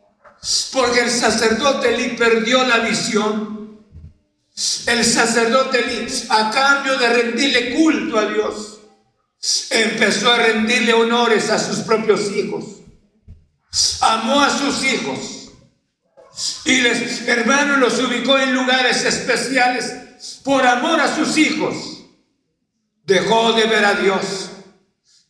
[0.71, 3.53] porque el sacerdote Lee perdió la visión.
[4.85, 8.79] El sacerdote Lee, a cambio de rendirle culto a Dios,
[9.69, 12.63] empezó a rendirle honores a sus propios hijos.
[14.01, 15.19] Amó a sus hijos.
[16.65, 21.75] Y les, hermanos, los ubicó en lugares especiales por amor a sus hijos.
[23.05, 24.49] Dejó de ver a Dios.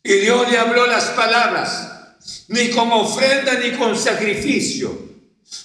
[0.03, 1.92] Y Dios le habló las palabras.
[2.47, 5.13] Ni con ofrenda ni con sacrificio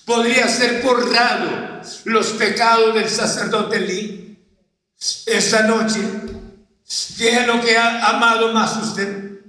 [0.04, 4.38] podría ser borrado los pecados del sacerdote Lee.
[5.26, 6.00] Esta noche
[7.18, 9.40] ¿Qué es lo que ha amado más usted?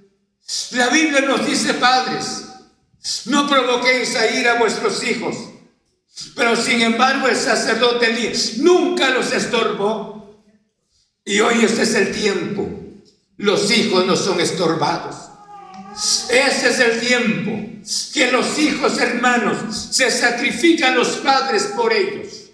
[0.72, 2.44] La Biblia nos dice, padres,
[3.26, 5.36] no provoquéis a ir a vuestros hijos.
[6.36, 10.44] Pero sin embargo el sacerdote Elías nunca los estorbó.
[11.24, 12.68] Y hoy este es el tiempo.
[13.38, 15.29] Los hijos no son estorbados.
[16.30, 17.52] Ese es el tiempo
[18.14, 22.50] que los hijos hermanos se sacrifican los padres por ellos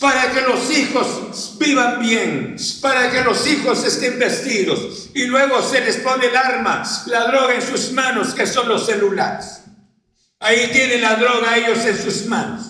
[0.00, 5.80] para que los hijos vivan bien, para que los hijos estén vestidos y luego se
[5.80, 9.62] les pone el arma, la droga en sus manos, que son los celulares.
[10.40, 12.66] Ahí tienen la droga ellos en sus manos.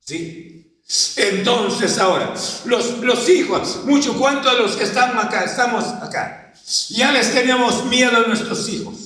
[0.00, 0.80] ¿Sí?
[1.16, 2.34] Entonces ahora,
[2.66, 6.52] los, los hijos, mucho cuanto a los que estamos acá, estamos acá,
[6.90, 9.03] ya les teníamos miedo a nuestros hijos.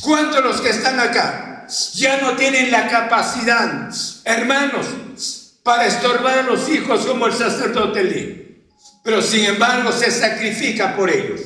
[0.00, 1.46] ¿Cuántos los que están acá
[1.94, 3.90] ya no tienen la capacidad,
[4.24, 4.86] hermanos,
[5.62, 8.64] para estorbar a los hijos como el sacerdote Lee.
[9.02, 11.40] Pero sin embargo se sacrifica por ellos.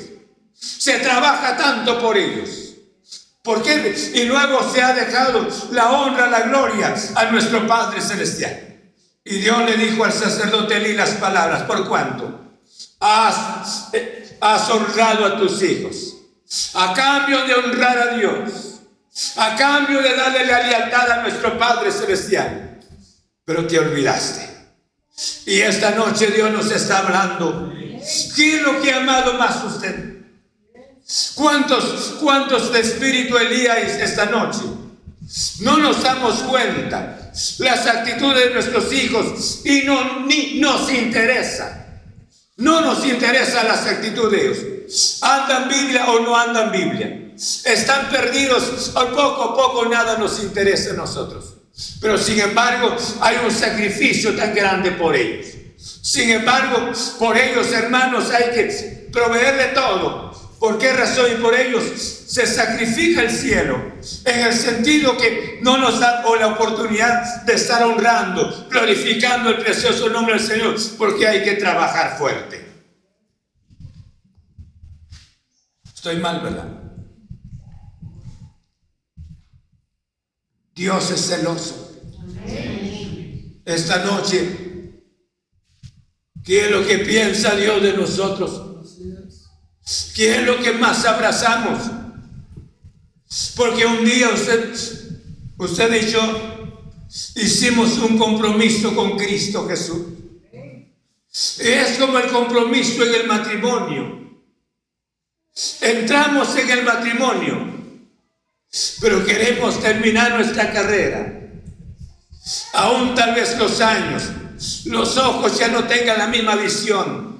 [0.54, 2.74] Se trabaja tanto por ellos.
[3.42, 3.94] ¿Por qué?
[4.14, 8.92] Y luego se ha dejado la honra, la gloria a nuestro Padre Celestial.
[9.24, 12.58] Y Dios le dijo al sacerdote Lee las palabras, ¿por cuánto?
[13.00, 16.19] Has, eh, has honrado a tus hijos.
[16.74, 18.80] A cambio de honrar a Dios.
[19.36, 22.70] A cambio de darle la lealtad a nuestro Padre Celestial
[23.50, 24.48] pero te olvidaste.
[25.46, 27.72] Y esta noche Dios nos está hablando.
[28.36, 30.20] ¿Qué es lo que ha amado más usted?
[31.34, 34.60] ¿Cuántos, cuántos de espíritu Elías esta noche?
[35.62, 41.86] No nos damos cuenta las actitudes de nuestros hijos y no ni nos interesa.
[42.56, 44.58] No nos interesa las actitudes de ellos.
[45.22, 47.32] ¿Andan Biblia o no andan Biblia?
[47.64, 51.54] Están perdidos o poco a poco nada nos interesa a nosotros.
[52.00, 55.46] Pero sin embargo hay un sacrificio tan grande por ellos.
[56.02, 60.30] Sin embargo, por ellos, hermanos, hay que proveerle todo.
[60.58, 61.26] ¿Por qué razón?
[61.32, 61.82] Y por ellos
[62.26, 63.80] se sacrifica el cielo.
[64.24, 70.10] En el sentido que no nos da la oportunidad de estar honrando, glorificando el precioso
[70.10, 72.59] nombre del Señor, porque hay que trabajar fuerte.
[76.00, 76.66] Estoy mal, ¿verdad?
[80.74, 81.92] Dios es celoso.
[83.66, 85.02] Esta noche,
[86.42, 88.96] ¿qué es lo que piensa Dios de nosotros?
[90.14, 91.82] ¿Qué es lo que más abrazamos?
[93.54, 94.72] Porque un día usted,
[95.58, 96.20] usted y yo
[97.34, 100.00] hicimos un compromiso con Cristo Jesús.
[101.30, 104.19] Es como el compromiso en el matrimonio.
[105.80, 107.70] Entramos en el matrimonio,
[109.00, 111.40] pero queremos terminar nuestra carrera.
[112.72, 114.22] Aún tal vez los años,
[114.86, 117.30] los ojos ya no tengan la misma visión,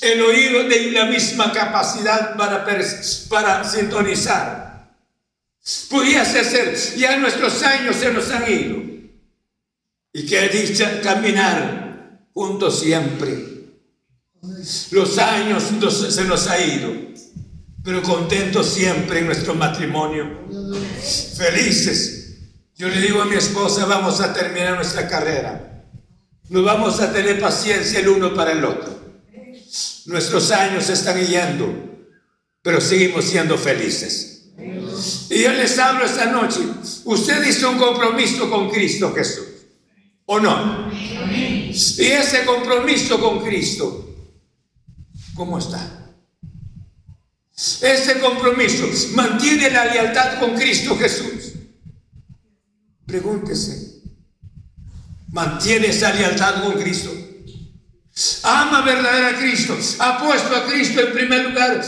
[0.00, 2.64] el oído de la misma capacidad para,
[3.28, 4.64] para sintonizar.
[5.88, 8.76] Pudiese ser, ya nuestros años se nos han ido.
[10.12, 13.54] Y que dicha caminar juntos siempre.
[14.90, 17.13] Los años se nos ha ido,
[17.84, 20.48] pero contentos siempre en nuestro matrimonio.
[21.36, 22.38] Felices.
[22.76, 25.84] Yo le digo a mi esposa, vamos a terminar nuestra carrera.
[26.48, 28.98] No vamos a tener paciencia el uno para el otro.
[30.06, 31.66] Nuestros años se están yendo,
[32.62, 34.46] pero seguimos siendo felices.
[35.28, 36.60] Y yo les hablo esta noche.
[37.04, 39.44] Usted hizo un compromiso con Cristo Jesús.
[40.24, 40.90] ¿O no?
[40.90, 44.08] Y ese compromiso con Cristo,
[45.34, 46.03] ¿cómo está?
[47.56, 48.84] Ese compromiso
[49.14, 51.52] mantiene la lealtad con Cristo Jesús.
[53.06, 54.02] Pregúntese,
[55.28, 57.12] mantiene esa lealtad con Cristo.
[58.42, 59.76] Ama verdadera a Cristo.
[60.00, 61.84] Ha puesto a Cristo en primer lugar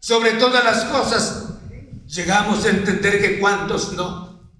[0.00, 1.44] sobre todas las cosas.
[2.06, 4.50] Llegamos a entender que cuantos no,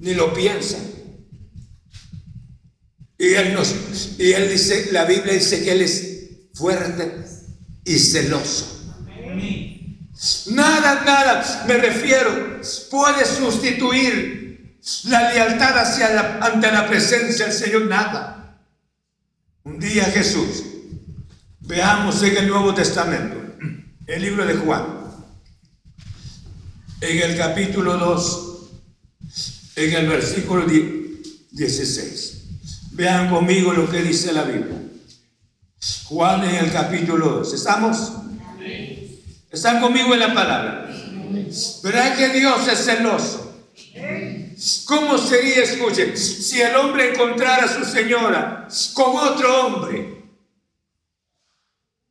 [0.00, 0.82] ni lo piensan.
[3.18, 7.33] Y él, nos, y él dice, la Biblia dice que Él es fuerte
[7.84, 8.70] y celoso.
[10.50, 12.60] Nada, nada, me refiero,
[12.90, 18.60] puede sustituir la lealtad hacia ante la presencia del Señor, nada.
[19.64, 20.62] Un día Jesús,
[21.60, 23.36] veamos en el Nuevo Testamento,
[24.06, 24.86] el libro de Juan,
[27.00, 28.70] en el capítulo 2,
[29.76, 32.42] en el versículo 16.
[32.92, 34.83] Vean conmigo lo que dice la Biblia.
[36.04, 37.54] Juan en el capítulo 2.
[37.54, 38.12] ¿Estamos?
[39.50, 40.90] ¿Están conmigo en la palabra?
[41.82, 43.68] ¿Verdad que Dios es celoso?
[44.86, 50.22] ¿Cómo sería, escuchen, si el hombre encontrara a su señora con otro hombre?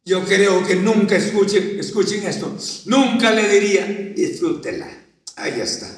[0.05, 4.89] Yo creo que nunca escuchen, escuchen esto, nunca le diría, disfrútela,
[5.37, 5.89] ahí está.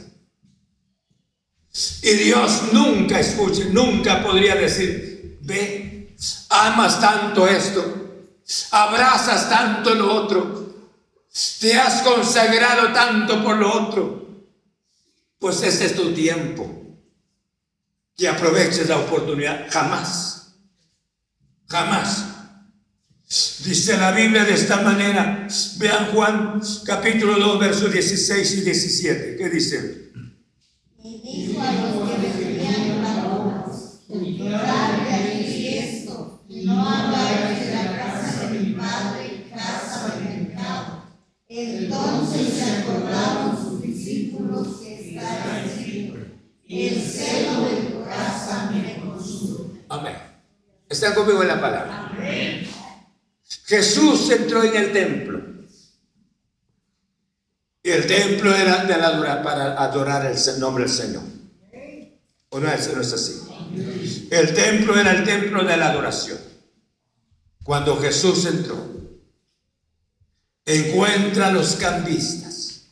[2.04, 5.85] Y Dios nunca, escuche, nunca podría decir, ve,
[6.50, 7.84] amas tanto esto,
[8.72, 10.66] abrazas tanto lo otro,
[11.60, 14.26] te has consagrado tanto por lo otro
[15.46, 16.68] pues este es tu tiempo.
[18.18, 19.68] Y aproveches la oportunidad.
[19.70, 20.56] Jamás.
[21.68, 22.26] Jamás.
[23.64, 25.48] Dice la Biblia de esta manera.
[25.78, 29.36] Vean Juan capítulo 2, versos 16 y 17.
[29.38, 30.12] ¿Qué dice?
[31.04, 32.18] Y dijo a los que
[36.66, 41.04] no hagáis la casa de mi padre casa de mercado.
[41.48, 44.86] Entonces se acordaron sus discípulos
[46.68, 49.82] el celo de tu casa me consume.
[49.90, 50.16] Amén.
[50.90, 52.12] ¿Están conmigo en la palabra?
[53.66, 55.42] Jesús entró en el templo.
[57.84, 61.24] Y el templo era de la, para adorar el nombre del Señor.
[62.50, 63.42] ¿O no, eso no es así?
[64.32, 66.55] El templo era el templo de la adoración.
[67.66, 68.78] Cuando Jesús entró,
[70.64, 72.92] encuentra a los cambistas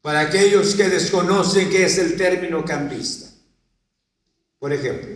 [0.00, 3.28] para aquellos que desconocen qué es el término cambista.
[4.58, 5.14] Por ejemplo,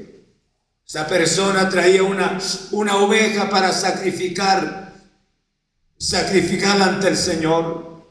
[0.86, 2.38] esa persona traía una,
[2.72, 4.92] una oveja para sacrificar,
[5.96, 8.04] sacrificarla ante el Señor.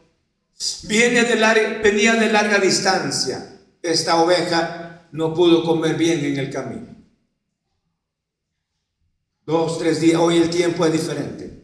[0.86, 3.60] Viene de venía de larga distancia.
[3.84, 6.91] Esta oveja no pudo comer bien en el camino.
[9.46, 10.20] Dos, tres días.
[10.20, 11.62] Hoy el tiempo es diferente.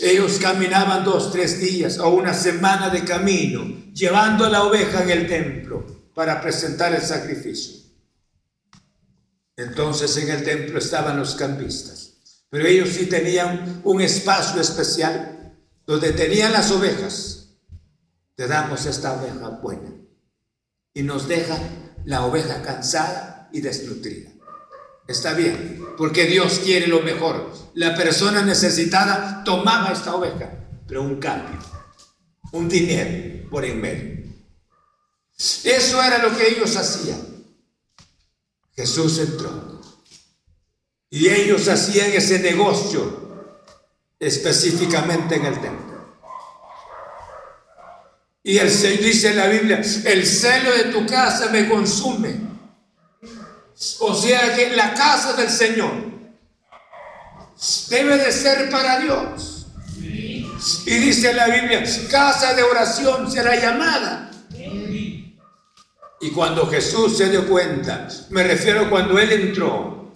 [0.00, 5.10] Ellos caminaban dos, tres días o una semana de camino, llevando a la oveja en
[5.10, 7.76] el templo para presentar el sacrificio.
[9.56, 15.54] Entonces en el templo estaban los campistas, pero ellos sí tenían un espacio especial
[15.84, 17.56] donde tenían las ovejas.
[18.34, 19.92] Te damos esta oveja buena
[20.94, 21.58] y nos deja
[22.04, 24.30] la oveja cansada y desnutrida.
[25.08, 27.50] Está bien, porque Dios quiere lo mejor.
[27.74, 30.52] La persona necesitada tomaba esta oveja,
[30.86, 31.58] pero un cambio,
[32.52, 34.18] un dinero por en medio.
[35.64, 37.20] Eso era lo que ellos hacían.
[38.76, 39.80] Jesús entró.
[41.10, 43.46] Y ellos hacían ese negocio
[44.20, 45.88] específicamente en el templo.
[48.42, 48.68] Y el,
[49.02, 52.47] dice en la Biblia, el celo de tu casa me consume.
[54.00, 55.92] O sea que la casa del Señor
[57.88, 59.66] debe de ser para Dios.
[60.86, 64.30] Y dice la Biblia, casa de oración será llamada.
[66.20, 70.12] Y cuando Jesús se dio cuenta, me refiero cuando Él entró,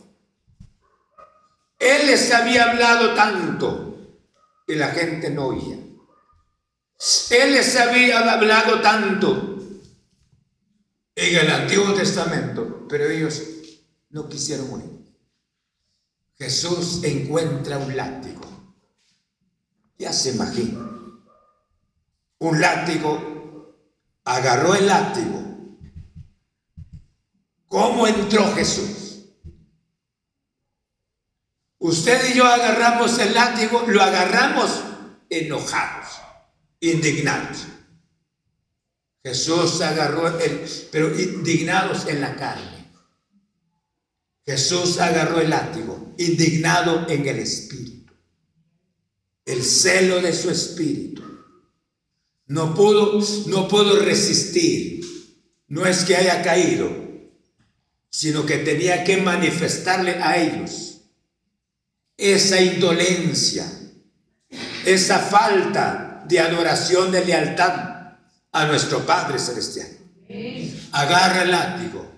[1.78, 3.96] Él les había hablado tanto
[4.66, 5.76] y la gente no oía.
[7.30, 9.58] Él les había hablado tanto
[11.14, 13.51] en el Antiguo Testamento, pero ellos
[14.12, 15.02] no quisieron oír.
[16.36, 18.42] Jesús encuentra un látigo.
[19.98, 20.80] Ya se imagina.
[22.38, 23.76] Un látigo,
[24.24, 25.42] agarró el látigo.
[27.66, 29.24] ¿Cómo entró Jesús?
[31.78, 34.82] Usted y yo agarramos el látigo, lo agarramos
[35.30, 36.20] enojados,
[36.80, 37.66] indignados.
[39.24, 42.81] Jesús agarró el, pero indignados en la carne.
[44.44, 48.12] Jesús agarró el látigo, indignado en el espíritu.
[49.44, 51.22] El celo de su espíritu.
[52.46, 55.04] No pudo, no pudo resistir.
[55.68, 56.90] No es que haya caído,
[58.10, 61.00] sino que tenía que manifestarle a ellos
[62.16, 63.66] esa indolencia,
[64.84, 68.18] esa falta de adoración, de lealtad
[68.52, 69.88] a nuestro Padre Celestial.
[70.92, 72.11] Agarra el látigo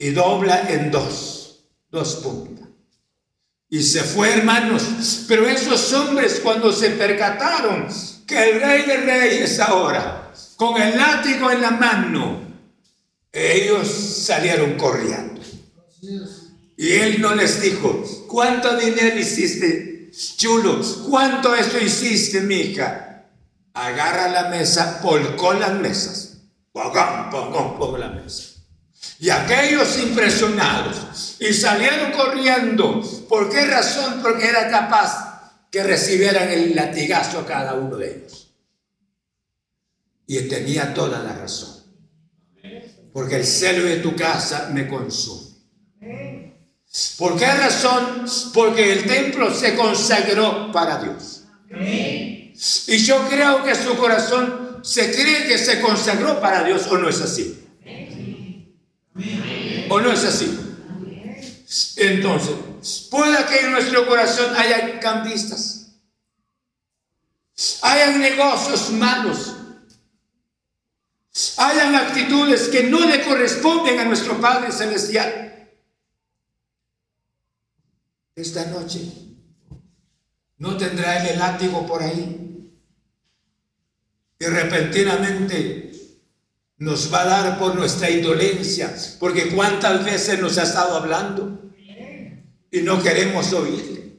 [0.00, 2.66] y dobla en dos, dos puntas.
[3.68, 5.26] Y se fue, hermanos.
[5.28, 7.86] Pero esos hombres cuando se percataron
[8.26, 12.40] que el rey de reyes ahora, con el látigo en la mano,
[13.30, 15.40] ellos salieron corriendo.
[16.76, 20.80] Y él no les dijo, ¿cuánto dinero hiciste, chulo?
[21.08, 23.26] ¿Cuánto esto hiciste, mija?
[23.74, 26.38] Agarra la mesa, polcó las mesas.
[26.72, 28.49] Pogón, pogón, pogón la mesa.
[29.18, 33.02] Y aquellos impresionados y salieron corriendo.
[33.28, 34.20] ¿Por qué razón?
[34.22, 35.30] Porque era capaz
[35.70, 38.54] que recibieran el latigazo a cada uno de ellos.
[40.26, 41.82] Y tenía toda la razón.
[43.12, 45.50] Porque el celo de tu casa me consume.
[47.18, 48.24] ¿Por qué razón?
[48.52, 51.44] Porque el templo se consagró para Dios.
[52.86, 57.08] Y yo creo que su corazón se cree que se consagró para Dios o no
[57.08, 57.69] es así.
[59.90, 60.58] ¿O no es así?
[61.96, 65.96] Entonces, pueda que en nuestro corazón haya cambistas,
[67.82, 69.56] hayan negocios malos,
[71.56, 75.70] hayan actitudes que no le corresponden a nuestro Padre Celestial.
[78.36, 79.00] Esta noche
[80.58, 82.72] no tendrá el látigo por ahí
[84.38, 85.79] y repentinamente
[86.80, 91.70] nos va a dar por nuestra indolencia, porque cuántas veces nos ha estado hablando
[92.70, 94.14] y no queremos oírle.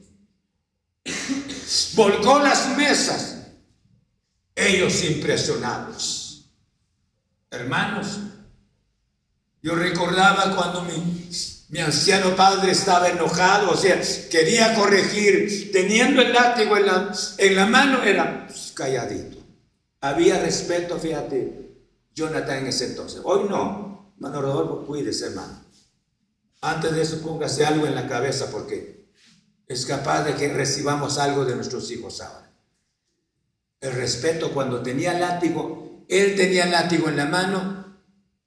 [1.94, 3.48] Volcó las mesas,
[4.54, 6.52] ellos impresionados.
[7.50, 8.20] Hermanos,
[9.60, 14.00] yo recordaba cuando mi, anciano padre estaba enojado, o sea,
[14.30, 19.38] quería corregir, teniendo el látigo en la, en la mano, era calladito.
[20.00, 21.61] Había respeto, fíjate,
[22.14, 23.20] Jonathan en ese entonces.
[23.24, 25.62] Hoy no, hermano Rodolfo, cuídese, hermano.
[26.60, 29.10] Antes de eso, póngase algo en la cabeza porque
[29.66, 32.52] es capaz de que recibamos algo de nuestros hijos ahora.
[33.80, 37.96] El respeto, cuando tenía látigo, él tenía látigo en la mano,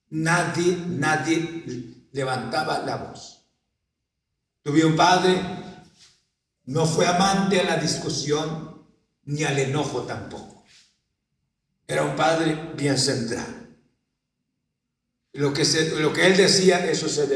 [0.10, 3.42] nadie, nadie levantaba la voz.
[4.62, 5.42] Tuve un padre,
[6.66, 8.86] no fue amante a la discusión
[9.26, 10.55] ni al enojo tampoco.
[11.88, 13.54] Era un padre bien centrado.
[15.34, 15.64] Lo que,
[15.98, 17.28] lo que él decía, eso se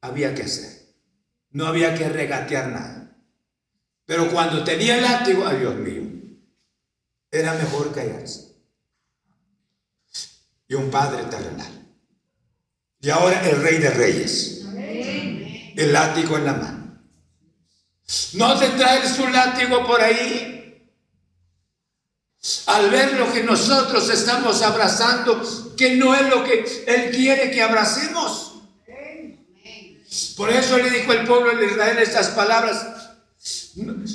[0.00, 0.82] había que hacer.
[1.50, 3.16] No había que regatear nada.
[4.06, 6.02] Pero cuando tenía el látigo, ay Dios mío,
[7.30, 8.52] era mejor callarse.
[10.68, 11.86] Y un padre terrenal.
[13.00, 14.64] Y ahora el rey de reyes.
[15.76, 17.02] El látigo en la mano.
[18.34, 20.51] No tendrá él su látigo por ahí
[22.66, 25.40] al ver lo que nosotros estamos abrazando,
[25.76, 28.54] que no es lo que Él quiere que abracemos.
[30.36, 32.86] Por eso le dijo el pueblo de Israel estas palabras,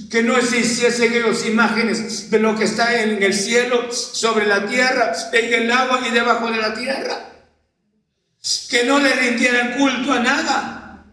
[0.09, 4.67] que no se hiciesen ellos imágenes de lo que está en el cielo, sobre la
[4.67, 7.33] tierra, en el agua y debajo de la tierra.
[8.69, 11.05] Que no le rindieran culto a nada.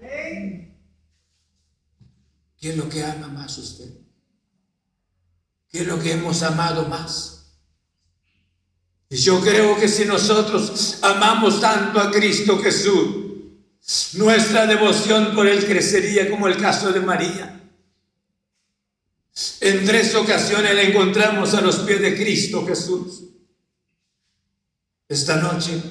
[2.60, 4.03] ¿Qué es lo que ama más usted?
[5.74, 7.46] ¿Qué es lo que hemos amado más?
[9.10, 13.08] Y yo creo que si nosotros amamos tanto a Cristo Jesús,
[14.12, 17.60] nuestra devoción por Él crecería como el caso de María.
[19.62, 23.24] En tres ocasiones la encontramos a los pies de Cristo Jesús.
[25.08, 25.82] Esta noche,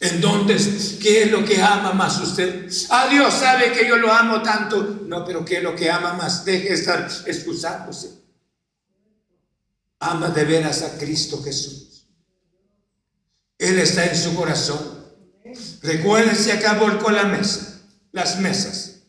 [0.00, 0.56] ¿en dónde,
[1.02, 2.66] qué es lo que ama más usted?
[2.88, 5.00] Ah, Dios sabe que yo lo amo tanto.
[5.06, 6.46] No, pero ¿qué es lo que ama más?
[6.46, 8.21] Deje de estar excusándose.
[10.02, 12.08] Ama de veras a Cristo Jesús.
[13.56, 14.80] Él está en su corazón.
[15.82, 17.80] Recuerden, se acabó con la mesa,
[18.10, 19.02] las mesas.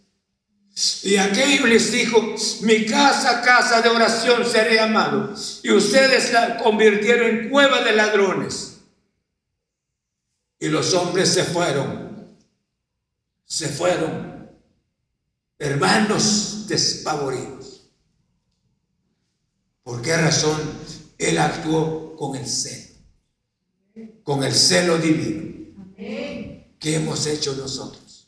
[1.01, 5.33] Y aquello les dijo, mi casa, casa de oración seré amado.
[5.63, 8.77] Y ustedes la convirtieron en cueva de ladrones.
[10.59, 12.37] Y los hombres se fueron,
[13.45, 14.51] se fueron,
[15.57, 17.52] hermanos despavoridos.
[19.83, 20.59] ¿Por qué razón?
[21.17, 22.95] Él actuó con el celo,
[24.23, 25.53] con el celo divino.
[25.97, 28.27] ¿Qué hemos hecho nosotros?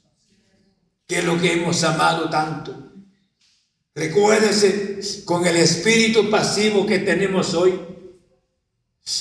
[1.07, 2.93] ¿Qué es lo que hemos amado tanto?
[3.93, 7.79] Recuérdese con el espíritu pasivo que tenemos hoy.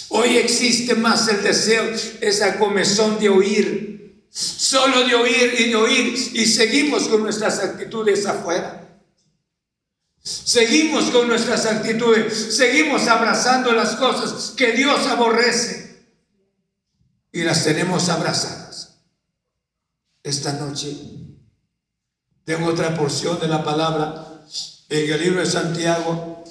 [0.08, 1.84] Hoy existe más el deseo,
[2.20, 8.24] esa comezón de oír, solo de oír y de oír, y seguimos con nuestras actitudes
[8.26, 8.83] afuera.
[10.24, 16.02] Seguimos con nuestras actitudes, seguimos abrazando las cosas que Dios aborrece
[17.30, 19.00] y las tenemos abrazadas.
[20.22, 20.96] Esta noche
[22.46, 24.46] tengo otra porción de la palabra
[24.88, 26.42] en el libro de Santiago,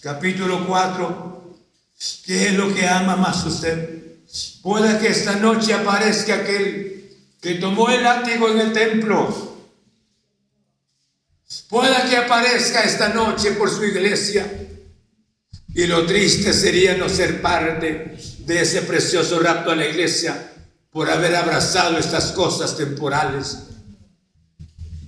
[0.00, 1.58] capítulo 4,
[2.24, 4.20] ¿qué es lo que ama más usted?
[4.62, 9.51] Puede que esta noche aparezca aquel que tomó el látigo en el templo
[11.68, 14.46] Pueda que aparezca esta noche por su iglesia.
[15.74, 20.52] Y lo triste sería no ser parte de ese precioso rapto a la iglesia
[20.90, 23.58] por haber abrazado estas cosas temporales.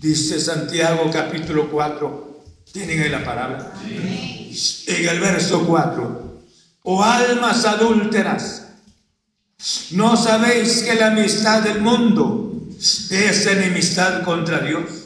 [0.01, 2.45] Dice Santiago capítulo 4.
[2.73, 3.73] ¿Tienen ahí la palabra?
[3.83, 6.43] En el verso 4.
[6.83, 8.67] Oh almas adúlteras,
[9.93, 15.04] ¿no sabéis que la amistad del mundo es enemistad contra Dios?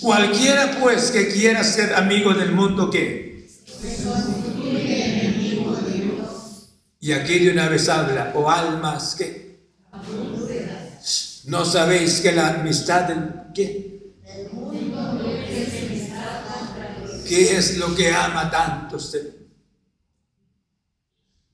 [0.00, 3.48] Cualquiera pues que quiera ser amigo del mundo, ¿qué?
[7.00, 9.42] Y aquí de una vez habla, o almas que
[11.46, 14.12] no sabéis que la amistad del qué?
[17.26, 19.34] ¿Qué es lo que ama tanto usted?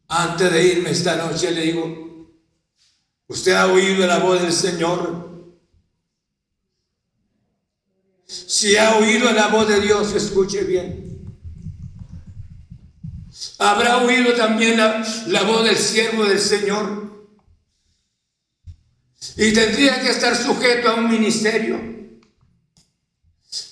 [0.09, 2.29] Antes de irme esta noche le digo,
[3.29, 5.28] ¿usted ha oído la voz del Señor?
[8.29, 11.09] Si ha oído la voz de Dios, escuche bien.
[13.59, 17.09] Habrá oído también la, voz del siervo del Señor.
[19.37, 21.81] Y tendría que estar sujeto a un ministerio,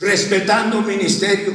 [0.00, 1.52] respetando un ministerio.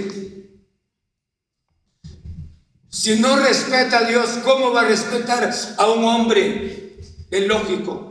[2.88, 7.00] Si no respeta a Dios, ¿cómo va a respetar a un hombre?
[7.32, 8.11] Es lógico.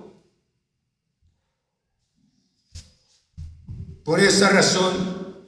[4.11, 5.47] Por esa razón,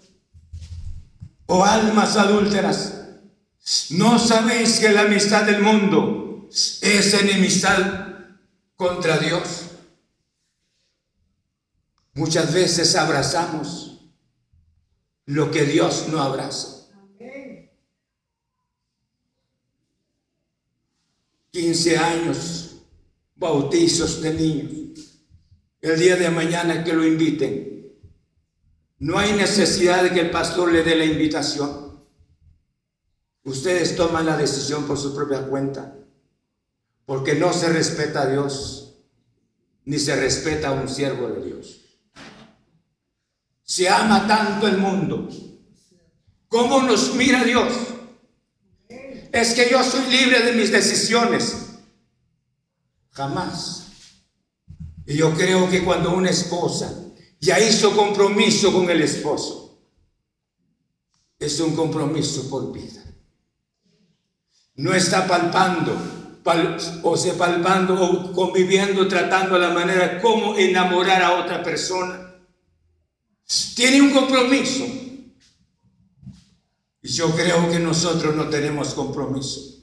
[1.47, 2.95] oh almas adúlteras,
[3.91, 7.79] ¿no sabéis que la amistad del mundo es enemistad
[8.77, 9.63] contra Dios?
[12.15, 14.01] Muchas veces abrazamos
[15.27, 16.87] lo que Dios no abraza.
[21.51, 22.77] 15 años,
[23.35, 25.19] bautizos de niños.
[25.81, 27.72] El día de mañana que lo inviten,
[29.03, 32.01] no hay necesidad de que el pastor le dé la invitación.
[33.43, 35.97] Ustedes toman la decisión por su propia cuenta,
[37.05, 38.95] porque no se respeta a Dios,
[39.85, 41.81] ni se respeta a un siervo de Dios.
[43.65, 45.29] Se ama tanto el mundo.
[46.47, 47.73] ¿Cómo nos mira Dios?
[49.33, 51.57] Es que yo soy libre de mis decisiones.
[53.11, 53.89] Jamás.
[55.07, 57.02] Y yo creo que cuando una esposa
[57.43, 59.77] ya hizo compromiso con el esposo.
[61.41, 63.03] Es un compromiso por vida.
[64.77, 65.93] No está palpando,
[67.03, 72.33] o se palpando o conviviendo, tratando la manera como enamorar a otra persona.
[73.75, 74.85] Tiene un compromiso.
[77.03, 79.83] Y yo creo que nosotros no tenemos compromiso.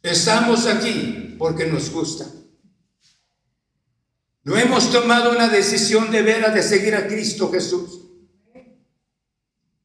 [0.00, 2.35] Estamos aquí porque nos gusta.
[4.46, 8.02] No hemos tomado una decisión de veras de seguir a Cristo Jesús.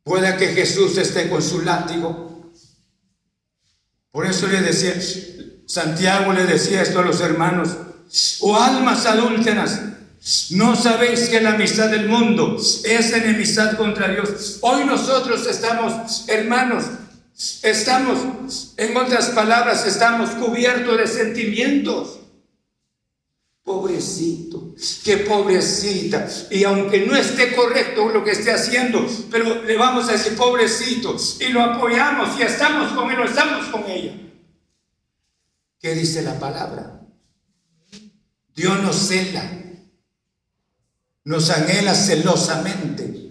[0.03, 2.51] Puede que Jesús esté con su látigo
[4.11, 4.93] Por eso le decía,
[5.65, 7.69] Santiago le decía esto a los hermanos,
[8.41, 9.81] o oh, almas adúlteras,
[10.51, 14.59] ¿no sabéis que la amistad del mundo es enemistad contra Dios?
[14.61, 16.83] Hoy nosotros estamos, hermanos,
[17.63, 22.20] estamos, en otras palabras, estamos cubiertos de sentimientos.
[23.63, 26.27] Pobrecito, qué pobrecita.
[26.49, 31.15] Y aunque no esté correcto lo que esté haciendo, pero le vamos a decir pobrecito
[31.39, 34.13] y lo apoyamos y estamos con él o estamos con ella.
[35.79, 37.01] ¿Qué dice la palabra?
[38.55, 39.43] Dios nos cela,
[41.23, 43.29] nos anhela celosamente.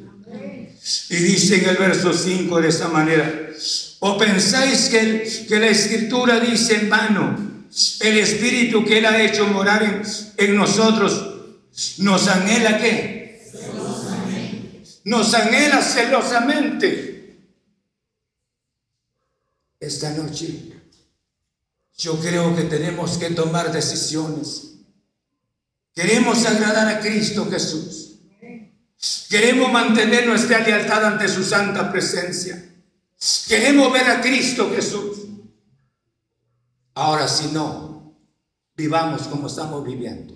[1.10, 3.50] Y dice en el verso 5 de esta manera,
[3.98, 7.49] ¿o pensáis que, que la escritura dice en vano?
[8.00, 10.04] El Espíritu que Él ha hecho morar
[10.36, 11.58] en, nosotros,
[11.98, 13.50] nos anhela qué?
[15.04, 17.38] Nos anhela celosamente.
[19.78, 20.72] Esta noche
[21.96, 24.74] yo creo que tenemos que tomar decisiones.
[25.94, 28.16] Queremos agradar a Cristo Jesús.
[29.28, 32.62] Queremos mantener nuestra lealtad ante su santa presencia.
[33.48, 35.29] Queremos ver a Cristo Jesús.
[36.95, 38.16] Ahora, si no,
[38.76, 40.34] vivamos como estamos viviendo.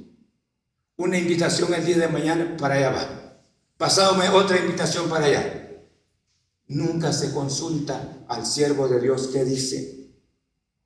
[0.96, 3.24] Una invitación el día de mañana para allá va.
[3.76, 5.82] Pasado otra invitación para allá.
[6.68, 10.10] Nunca se consulta al siervo de Dios que dice,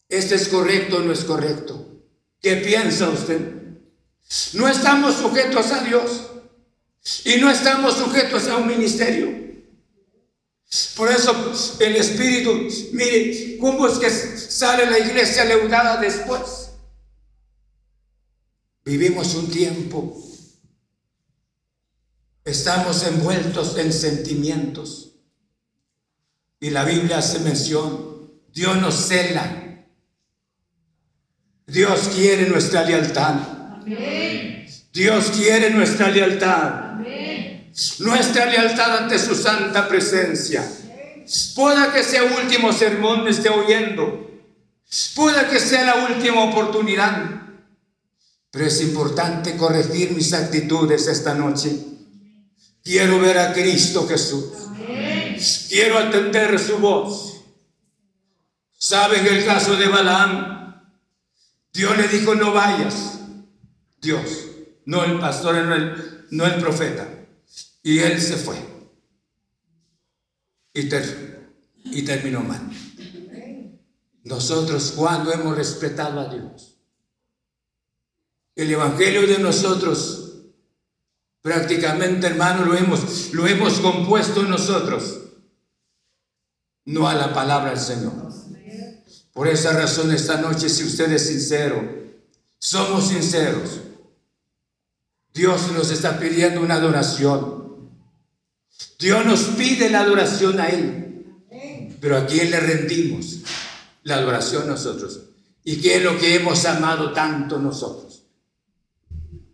[0.09, 1.87] ¿esto es correcto o no es correcto?
[2.41, 3.59] ¿Qué piensa usted?
[4.55, 6.27] No estamos sujetos a Dios
[7.25, 9.47] y no estamos sujetos a un ministerio.
[10.97, 11.33] Por eso
[11.81, 16.73] el Espíritu, mire, ¿cómo es que sale la iglesia leudada después?
[18.85, 20.23] Vivimos un tiempo,
[22.45, 25.14] estamos envueltos en sentimientos.
[26.61, 29.87] Y la Biblia hace mención, Dios nos cela.
[31.66, 33.37] Dios quiere nuestra lealtad.
[34.93, 36.88] Dios quiere nuestra lealtad
[38.01, 40.68] nuestra lealtad ante su santa presencia.
[41.55, 44.29] Pueda que sea último sermón me esté oyendo.
[45.14, 47.43] Pueda que sea la última oportunidad.
[48.51, 51.70] Pero es importante corregir mis actitudes esta noche.
[52.83, 54.47] Quiero ver a Cristo Jesús.
[55.68, 57.45] Quiero atender su voz.
[58.72, 60.83] ¿Saben el caso de Balaam?
[61.72, 63.18] Dios le dijo, no vayas.
[64.01, 64.22] Dios,
[64.87, 67.18] no el pastor, no el, no el profeta.
[67.89, 68.55] Y él se fue.
[70.74, 70.91] Y,
[71.84, 72.70] y terminó mal.
[74.24, 76.76] Nosotros, cuando hemos respetado a Dios,
[78.57, 80.34] el Evangelio de nosotros,
[81.41, 85.20] prácticamente, hermano, lo hemos, lo hemos compuesto nosotros,
[86.84, 88.12] no a la palabra del Señor.
[89.32, 91.82] Por esa razón, esta noche, si usted es sincero,
[92.59, 93.80] somos sinceros,
[95.32, 97.68] Dios nos está pidiendo una adoración.
[98.99, 101.05] Dios nos pide la adoración a Él.
[102.01, 103.39] Pero a quién le rendimos
[104.05, 105.20] la adoración nosotros.
[105.64, 108.24] ¿Y qué es lo que hemos amado tanto nosotros?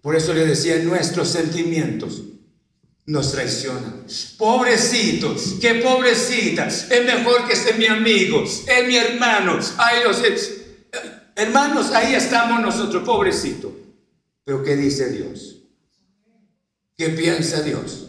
[0.01, 2.22] Por eso le decía, nuestros sentimientos
[3.07, 4.07] nos traicionan.
[4.39, 9.59] Pobrecitos, qué pobrecita, es mejor que sea mi amigo, es mi hermano.
[9.79, 10.22] Ay, los
[11.35, 13.75] hermanos, ahí estamos nosotros, pobrecito.
[14.45, 15.62] Pero ¿qué dice Dios?
[16.97, 18.09] ¿Qué piensa Dios?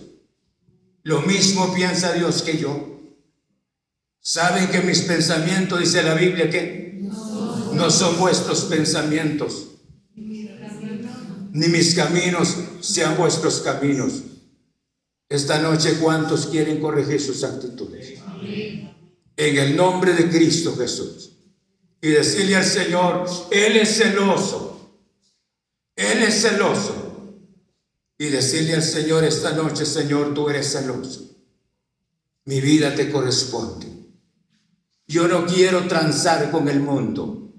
[1.05, 2.99] Lo mismo piensa Dios que yo.
[4.19, 6.99] ¿Saben que mis pensamientos, dice la Biblia, que
[7.73, 9.67] no son vuestros pensamientos?
[10.15, 14.23] Ni mis caminos sean vuestros caminos.
[15.29, 18.15] Esta noche, ¿cuántos quieren corregir sus actitudes?
[19.37, 21.33] En el nombre de Cristo Jesús.
[22.01, 24.89] Y decirle al Señor, Él es celoso.
[25.95, 27.04] Él es celoso
[28.17, 31.35] y decirle al Señor esta noche, Señor, tú eres celoso.
[32.45, 33.87] Mi vida te corresponde.
[35.07, 37.53] Yo no quiero transar con el mundo.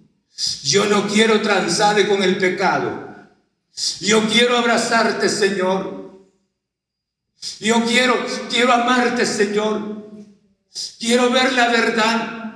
[0.62, 3.06] Yo no quiero transar con el pecado.
[4.00, 6.26] Yo quiero abrazarte, Señor.
[7.60, 8.14] Yo quiero,
[8.50, 9.96] quiero amarte, Señor.
[10.98, 12.46] Quiero ver la verdad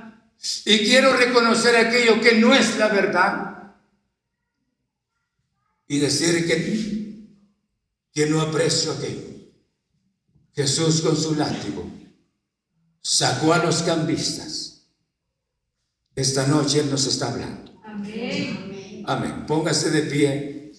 [0.65, 3.73] y quiero reconocer aquello que no es la verdad.
[5.87, 7.00] Y decir que
[8.13, 9.31] que no aprecio aquello.
[10.53, 11.89] Jesús con su látigo
[13.01, 14.87] sacó a los cambistas.
[16.15, 17.71] Esta noche Él nos está hablando.
[17.85, 19.03] Amén.
[19.07, 19.45] Amén.
[19.47, 20.71] Póngase de pie.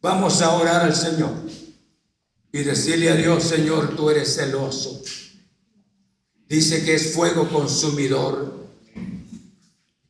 [0.00, 1.34] Vamos a orar al Señor
[2.52, 5.02] y decirle a Dios, Señor, tú eres celoso.
[6.46, 8.68] Dice que es fuego consumidor,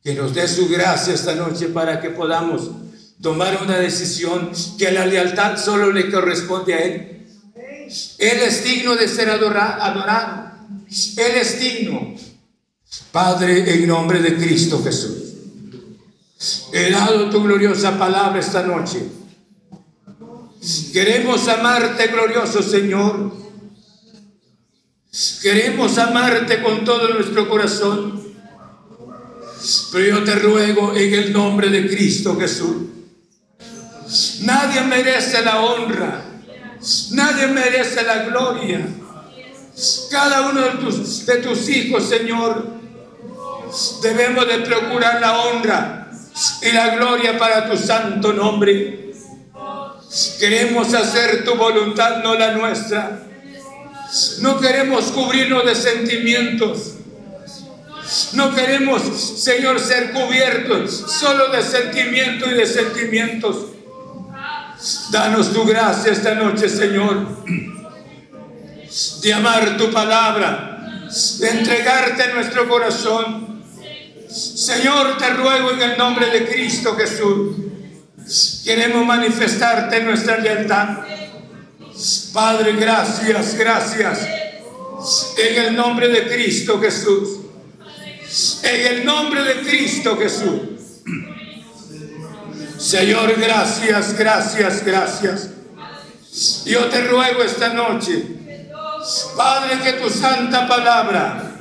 [0.03, 2.69] que nos dé su gracia esta noche para que podamos
[3.21, 7.15] tomar una decisión que la lealtad solo le corresponde a Él.
[8.17, 10.51] Él es digno de ser adorado.
[11.17, 12.15] Él es digno.
[13.11, 15.33] Padre, en nombre de Cristo Jesús,
[16.73, 19.03] he dado tu gloriosa palabra esta noche.
[20.91, 23.31] Queremos amarte, glorioso Señor.
[25.41, 28.23] Queremos amarte con todo nuestro corazón.
[29.91, 32.94] Pero yo te ruego en el nombre de Cristo Jesús.
[34.41, 36.21] Nadie merece la honra.
[37.11, 38.85] Nadie merece la gloria.
[40.09, 42.67] Cada uno de tus, de tus hijos, Señor,
[44.01, 46.11] debemos de procurar la honra
[46.61, 49.11] y la gloria para tu santo nombre.
[50.39, 53.21] Queremos hacer tu voluntad, no la nuestra.
[54.39, 56.93] No queremos cubrirnos de sentimientos.
[58.33, 63.74] No queremos, Señor, ser cubiertos solo de sentimientos y de sentimientos.
[65.09, 67.43] Danos tu gracia esta noche, Señor,
[69.21, 71.07] de amar tu palabra,
[71.39, 73.63] de entregarte nuestro corazón.
[74.29, 77.55] Señor, te ruego en el nombre de Cristo Jesús.
[78.63, 80.99] Queremos manifestarte nuestra lealtad.
[82.33, 84.27] Padre, gracias, gracias.
[85.37, 87.39] En el nombre de Cristo Jesús.
[88.61, 90.75] En el nombre de Cristo Jesús.
[92.77, 95.49] Señor, gracias, gracias, gracias.
[96.65, 98.25] Yo te ruego esta noche,
[99.37, 101.51] Padre, que tu santa palabra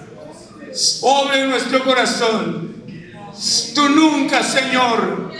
[1.02, 2.74] obre en nuestro corazón.
[3.74, 5.32] Tú nunca, Señor,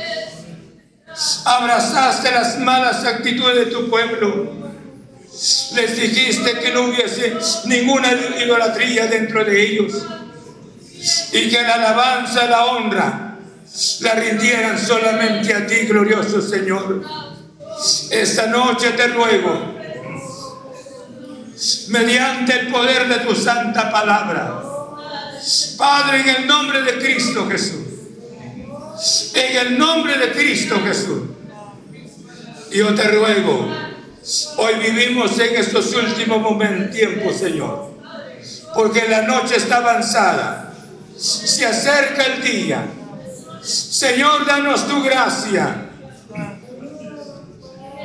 [1.44, 4.52] abrazaste las malas actitudes de tu pueblo.
[5.74, 9.92] Les dijiste que no hubiese ninguna idolatría dentro de ellos
[11.32, 13.33] y que la alabanza, la honra,
[14.00, 17.02] la rindieran solamente a ti, glorioso Señor.
[18.10, 19.74] Esta noche te ruego,
[21.88, 24.62] mediante el poder de tu santa palabra,
[25.76, 27.82] Padre, en el nombre de Cristo Jesús,
[29.34, 31.22] en el nombre de Cristo Jesús,
[32.70, 33.68] yo te ruego,
[34.56, 37.90] hoy vivimos en estos últimos momentos, tiempos, Señor,
[38.74, 40.64] porque la noche está avanzada
[41.16, 42.84] se acerca el día.
[43.64, 45.90] Señor, danos tu gracia.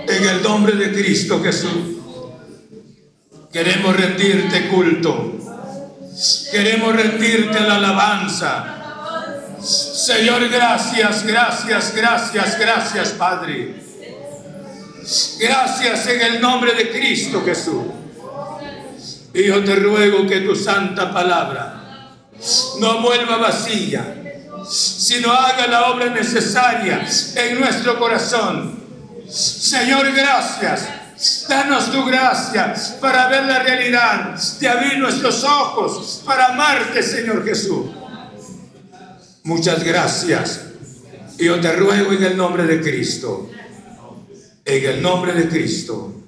[0.07, 1.98] En el nombre de Cristo Jesús.
[3.52, 5.34] Queremos rendirte culto.
[6.52, 8.76] Queremos rendirte la alabanza.
[9.61, 13.76] Señor, gracias, gracias, gracias, gracias, Padre.
[15.40, 17.84] Gracias en el nombre de Cristo Jesús.
[19.34, 21.76] Y yo te ruego que tu santa palabra
[22.80, 24.19] no vuelva vacía,
[24.70, 27.06] sino haga la obra necesaria
[27.36, 28.80] en nuestro corazón.
[29.28, 30.88] Señor, gracias.
[31.50, 37.88] Danos tu gracia para ver la realidad, de abrir nuestros ojos para amarte, Señor Jesús.
[39.44, 40.62] Muchas gracias.
[41.38, 43.50] Yo te ruego en el nombre de Cristo,
[44.64, 46.19] en el nombre de Cristo